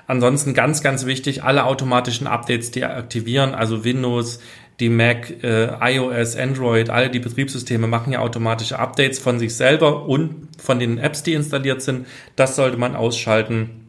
Ansonsten 0.08 0.54
ganz, 0.54 0.82
ganz 0.82 1.06
wichtig, 1.06 1.43
alle 1.43 1.65
automatischen 1.65 2.28
Updates 2.28 2.71
deaktivieren, 2.71 3.56
also 3.56 3.84
Windows, 3.84 4.39
die 4.79 4.89
Mac, 4.89 5.43
äh, 5.43 5.69
iOS, 5.95 6.36
Android, 6.36 6.89
alle 6.89 7.09
die 7.09 7.19
Betriebssysteme 7.19 7.88
machen 7.88 8.13
ja 8.13 8.19
automatische 8.19 8.79
Updates 8.79 9.19
von 9.19 9.39
sich 9.39 9.55
selber 9.55 10.05
und 10.05 10.47
von 10.57 10.79
den 10.79 10.97
Apps, 10.97 11.23
die 11.23 11.33
installiert 11.33 11.81
sind. 11.81 12.07
Das 12.36 12.55
sollte 12.55 12.77
man 12.77 12.95
ausschalten. 12.95 13.88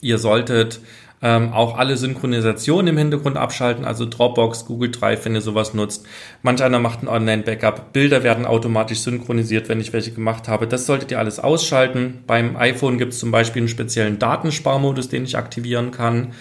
Ihr 0.00 0.18
solltet 0.18 0.80
ähm, 1.24 1.54
auch 1.54 1.78
alle 1.78 1.96
Synchronisationen 1.96 2.88
im 2.88 2.98
Hintergrund 2.98 3.38
abschalten, 3.38 3.86
also 3.86 4.04
Dropbox, 4.04 4.66
Google 4.66 4.90
Drive, 4.90 5.24
wenn 5.24 5.34
ihr 5.34 5.40
sowas 5.40 5.72
nutzt. 5.72 6.06
Manch 6.42 6.62
einer 6.62 6.80
macht 6.80 7.02
ein 7.02 7.08
Online-Backup. 7.08 7.94
Bilder 7.94 8.22
werden 8.22 8.44
automatisch 8.44 8.98
synchronisiert, 8.98 9.70
wenn 9.70 9.80
ich 9.80 9.94
welche 9.94 10.10
gemacht 10.10 10.48
habe. 10.48 10.66
Das 10.66 10.84
solltet 10.84 11.12
ihr 11.12 11.18
alles 11.18 11.40
ausschalten. 11.40 12.24
Beim 12.26 12.56
iPhone 12.56 12.98
gibt 12.98 13.14
es 13.14 13.20
zum 13.20 13.30
Beispiel 13.30 13.62
einen 13.62 13.68
speziellen 13.70 14.18
Datensparmodus, 14.18 15.08
den 15.08 15.24
ich 15.24 15.38
aktivieren 15.38 15.92
kann. 15.92 16.34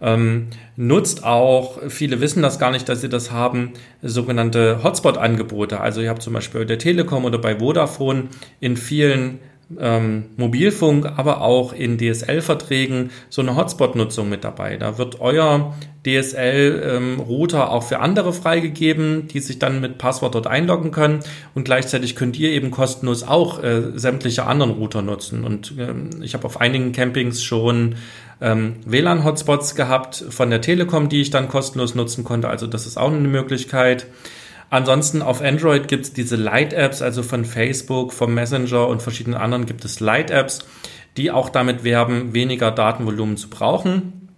Ähm, 0.00 0.48
nutzt 0.76 1.24
auch, 1.24 1.78
viele 1.88 2.20
wissen 2.20 2.42
das 2.42 2.58
gar 2.58 2.70
nicht, 2.70 2.88
dass 2.88 3.00
sie 3.00 3.08
das 3.08 3.30
haben, 3.30 3.72
sogenannte 4.02 4.82
Hotspot-Angebote. 4.82 5.80
Also 5.80 6.00
ihr 6.00 6.10
habt 6.10 6.22
zum 6.22 6.32
Beispiel 6.32 6.60
bei 6.60 6.66
der 6.66 6.78
Telekom 6.78 7.24
oder 7.24 7.38
bei 7.38 7.58
Vodafone 7.58 8.28
in 8.60 8.76
vielen 8.76 9.40
ähm, 9.78 10.26
Mobilfunk, 10.36 11.06
aber 11.16 11.42
auch 11.42 11.72
in 11.72 11.98
DSL-Verträgen 11.98 13.10
so 13.28 13.42
eine 13.42 13.56
Hotspot-Nutzung 13.56 14.28
mit 14.28 14.44
dabei. 14.44 14.76
Da 14.76 14.96
wird 14.96 15.20
euer 15.20 15.74
DSL-Router 16.06 17.58
ähm, 17.58 17.68
auch 17.68 17.82
für 17.82 17.98
andere 17.98 18.32
freigegeben, 18.32 19.28
die 19.28 19.40
sich 19.40 19.58
dann 19.58 19.80
mit 19.80 19.98
Passwort 19.98 20.34
dort 20.34 20.46
einloggen 20.46 20.90
können 20.90 21.20
und 21.54 21.64
gleichzeitig 21.64 22.16
könnt 22.16 22.38
ihr 22.38 22.50
eben 22.50 22.70
kostenlos 22.70 23.24
auch 23.24 23.62
äh, 23.62 23.92
sämtliche 23.94 24.46
anderen 24.46 24.72
Router 24.72 25.02
nutzen. 25.02 25.44
Und 25.44 25.74
ähm, 25.78 26.10
ich 26.22 26.34
habe 26.34 26.46
auf 26.46 26.60
einigen 26.60 26.92
Campings 26.92 27.42
schon 27.42 27.96
ähm, 28.40 28.76
WLAN-Hotspots 28.84 29.74
gehabt 29.74 30.24
von 30.30 30.50
der 30.50 30.60
Telekom, 30.60 31.08
die 31.08 31.20
ich 31.20 31.30
dann 31.30 31.48
kostenlos 31.48 31.94
nutzen 31.94 32.24
konnte. 32.24 32.48
Also 32.48 32.66
das 32.66 32.86
ist 32.86 32.96
auch 32.96 33.12
eine 33.12 33.28
Möglichkeit. 33.28 34.06
Ansonsten 34.70 35.22
auf 35.22 35.40
Android 35.40 35.88
gibt 35.88 36.04
es 36.04 36.12
diese 36.12 36.36
Light-Apps, 36.36 37.00
also 37.00 37.22
von 37.22 37.44
Facebook, 37.44 38.12
vom 38.12 38.34
Messenger 38.34 38.86
und 38.88 39.02
verschiedenen 39.02 39.40
anderen 39.40 39.66
gibt 39.66 39.84
es 39.84 40.00
Light-Apps, 40.00 40.66
die 41.16 41.30
auch 41.30 41.48
damit 41.48 41.84
werben, 41.84 42.34
weniger 42.34 42.70
Datenvolumen 42.70 43.36
zu 43.36 43.48
brauchen. 43.48 44.28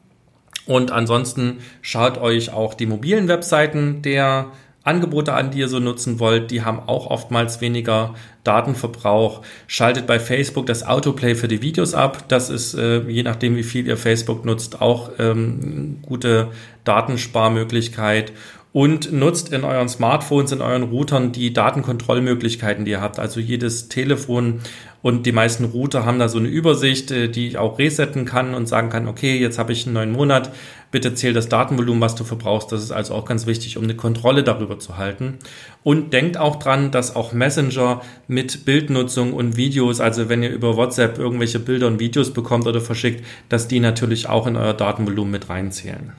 Und 0.66 0.92
ansonsten 0.92 1.58
schaut 1.82 2.18
euch 2.18 2.52
auch 2.52 2.74
die 2.74 2.86
mobilen 2.86 3.26
Webseiten 3.26 4.02
der 4.02 4.52
Angebote 4.82 5.34
an, 5.34 5.50
die 5.50 5.58
ihr 5.58 5.68
so 5.68 5.78
nutzen 5.78 6.20
wollt, 6.20 6.50
die 6.50 6.62
haben 6.62 6.80
auch 6.86 7.06
oftmals 7.06 7.60
weniger 7.60 8.14
Datenverbrauch. 8.44 9.42
Schaltet 9.66 10.06
bei 10.06 10.18
Facebook 10.18 10.64
das 10.66 10.86
Autoplay 10.86 11.34
für 11.34 11.48
die 11.48 11.60
Videos 11.60 11.92
ab. 11.92 12.24
Das 12.28 12.48
ist, 12.48 12.74
äh, 12.74 13.00
je 13.02 13.22
nachdem, 13.22 13.56
wie 13.56 13.62
viel 13.62 13.86
ihr 13.86 13.98
Facebook 13.98 14.44
nutzt, 14.46 14.80
auch 14.80 15.10
ähm, 15.18 15.98
gute 16.02 16.48
Datensparmöglichkeit 16.84 18.32
und 18.72 19.12
nutzt 19.12 19.52
in 19.52 19.64
euren 19.64 19.88
Smartphones, 19.88 20.52
in 20.52 20.60
euren 20.60 20.84
Routern 20.84 21.32
die 21.32 21.52
Datenkontrollmöglichkeiten, 21.52 22.84
die 22.84 22.92
ihr 22.92 23.00
habt. 23.00 23.18
Also 23.18 23.40
jedes 23.40 23.88
Telefon 23.88 24.60
Und 25.02 25.24
die 25.24 25.32
meisten 25.32 25.64
Router 25.64 26.04
haben 26.04 26.18
da 26.18 26.28
so 26.28 26.38
eine 26.38 26.48
Übersicht, 26.48 27.10
äh, 27.10 27.28
die 27.28 27.48
ich 27.48 27.58
auch 27.58 27.78
resetten 27.78 28.26
kann 28.26 28.54
und 28.54 28.66
sagen 28.66 28.90
kann, 28.90 29.08
okay, 29.08 29.38
jetzt 29.38 29.58
habe 29.58 29.72
ich 29.72 29.86
einen 29.86 29.94
neuen 29.94 30.12
Monat, 30.12 30.52
bitte 30.90 31.14
zähl 31.14 31.32
das 31.32 31.48
Datenvolumen, 31.48 32.02
was 32.02 32.16
du 32.16 32.24
verbrauchst. 32.24 32.70
Das 32.70 32.82
ist 32.82 32.90
also 32.90 33.14
auch 33.14 33.24
ganz 33.24 33.46
wichtig, 33.46 33.78
um 33.78 33.84
eine 33.84 33.96
Kontrolle 33.96 34.42
darüber 34.42 34.78
zu 34.78 34.98
halten. 34.98 35.38
Und 35.82 36.12
denkt 36.12 36.36
auch 36.36 36.56
dran, 36.56 36.90
dass 36.90 37.16
auch 37.16 37.32
Messenger 37.32 38.02
mit 38.28 38.66
Bildnutzung 38.66 39.32
und 39.32 39.56
Videos, 39.56 40.00
also 40.00 40.28
wenn 40.28 40.42
ihr 40.42 40.50
über 40.50 40.76
WhatsApp 40.76 41.18
irgendwelche 41.18 41.60
Bilder 41.60 41.86
und 41.86 41.98
Videos 41.98 42.32
bekommt 42.34 42.66
oder 42.66 42.82
verschickt, 42.82 43.24
dass 43.48 43.68
die 43.68 43.80
natürlich 43.80 44.28
auch 44.28 44.46
in 44.46 44.56
euer 44.56 44.74
Datenvolumen 44.74 45.32
mit 45.32 45.48
reinzählen. 45.48 46.12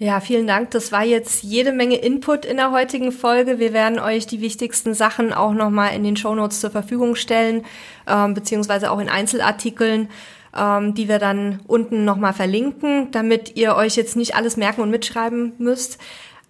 Ja, 0.00 0.20
vielen 0.20 0.46
Dank. 0.46 0.70
Das 0.70 0.92
war 0.92 1.02
jetzt 1.02 1.42
jede 1.42 1.72
Menge 1.72 1.96
Input 1.96 2.44
in 2.44 2.56
der 2.56 2.70
heutigen 2.70 3.10
Folge. 3.10 3.58
Wir 3.58 3.72
werden 3.72 3.98
euch 3.98 4.28
die 4.28 4.40
wichtigsten 4.40 4.94
Sachen 4.94 5.32
auch 5.32 5.52
nochmal 5.52 5.92
in 5.92 6.04
den 6.04 6.16
Shownotes 6.16 6.60
zur 6.60 6.70
Verfügung 6.70 7.16
stellen, 7.16 7.64
ähm, 8.06 8.32
beziehungsweise 8.32 8.92
auch 8.92 9.00
in 9.00 9.08
Einzelartikeln, 9.08 10.08
ähm, 10.56 10.94
die 10.94 11.08
wir 11.08 11.18
dann 11.18 11.58
unten 11.66 12.04
nochmal 12.04 12.32
verlinken, 12.32 13.10
damit 13.10 13.56
ihr 13.56 13.74
euch 13.74 13.96
jetzt 13.96 14.14
nicht 14.14 14.36
alles 14.36 14.56
merken 14.56 14.82
und 14.82 14.90
mitschreiben 14.90 15.54
müsst. 15.58 15.98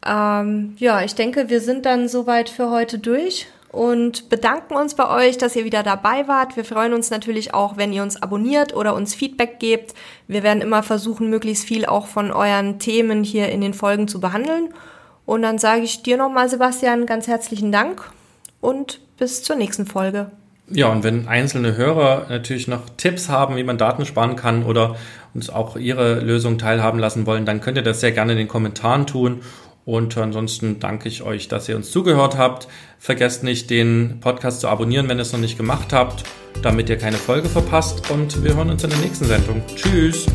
Ähm, 0.07 0.75
ja, 0.77 1.03
ich 1.03 1.15
denke, 1.15 1.49
wir 1.49 1.63
sind 1.63 1.87
dann 1.87 2.07
soweit 2.07 2.51
für 2.51 2.69
heute 2.69 2.99
durch 2.99 3.47
und 3.71 4.31
bedanken 4.31 4.75
uns 4.75 4.95
bei 4.95 5.09
euch, 5.09 5.37
dass 5.37 5.55
ihr 5.55 5.65
wieder 5.65 5.83
dabei 5.83 6.27
wart. 6.27 6.57
Wir 6.57 6.65
freuen 6.65 6.95
uns 6.95 7.11
natürlich 7.11 7.53
auch, 7.53 7.77
wenn 7.77 7.93
ihr 7.93 8.03
uns 8.03 8.21
abonniert 8.21 8.75
oder 8.75 8.95
uns 8.95 9.15
Feedback 9.15 9.59
gebt. 9.61 9.95
Wir 10.27 10.43
werden 10.43 10.63
immer 10.63 10.83
versuchen, 10.83 11.29
möglichst 11.29 11.65
viel 11.65 11.85
auch 11.85 12.07
von 12.07 12.33
euren 12.33 12.79
Themen 12.79 13.25
hier 13.25 13.51
in 13.51 13.61
den 13.61 13.75
Folgen 13.75 14.09
zu 14.09 14.21
behandeln. 14.21 14.71
Und 15.27 15.43
dann 15.43 15.59
sage 15.59 15.83
ich 15.83 16.03
dir 16.03 16.17
nochmal, 16.17 16.49
Sebastian, 16.49 17.05
ganz 17.05 17.27
herzlichen 17.27 17.71
Dank 17.71 18.11
und 18.63 19.01
bis 19.19 19.43
zur 19.43 19.57
nächsten 19.57 19.85
Folge. 19.85 20.31
Ja, 20.71 20.89
und 20.89 21.03
wenn 21.03 21.29
einzelne 21.29 21.77
Hörer 21.77 22.27
natürlich 22.29 22.69
noch 22.69 22.83
Tipps 22.97 23.29
haben, 23.29 23.57
wie 23.57 23.65
man 23.65 23.79
Daten 23.79 24.05
sparen 24.05 24.37
kann 24.37 24.65
oder 24.65 24.97
uns 25.35 25.51
auch 25.51 25.77
ihre 25.77 26.21
Lösung 26.21 26.59
teilhaben 26.59 26.99
lassen 26.99 27.27
wollen, 27.27 27.47
dann 27.47 27.61
könnt 27.61 27.79
ihr 27.79 27.83
das 27.83 28.01
sehr 28.01 28.13
gerne 28.13 28.33
in 28.33 28.39
den 28.39 28.49
Kommentaren 28.49 29.07
tun. 29.07 29.41
Und 29.89 30.19
ansonsten 30.19 30.81
danke 30.81 31.09
ich 31.09 31.23
euch, 31.23 31.49
dass 31.49 31.67
ihr 31.67 31.75
uns 31.75 31.91
zugehört 31.91 32.37
habt. 32.37 32.69
Vergesst 32.99 33.43
nicht, 33.43 33.71
den 33.71 34.19
Podcast 34.21 34.61
zu 34.61 34.69
abonnieren, 34.69 35.09
wenn 35.09 35.17
ihr 35.17 35.23
es 35.23 35.33
noch 35.33 35.41
nicht 35.41 35.57
gemacht 35.57 35.95
habt, 35.95 36.25
damit 36.61 36.91
ihr 36.91 36.99
keine 36.99 37.17
Folge 37.17 37.49
verpasst. 37.49 38.11
Und 38.11 38.45
wir 38.45 38.55
hören 38.55 38.69
uns 38.69 38.85
in 38.85 38.91
der 38.91 38.99
nächsten 38.99 39.25
Sendung. 39.25 39.63
Tschüss! 39.75 40.27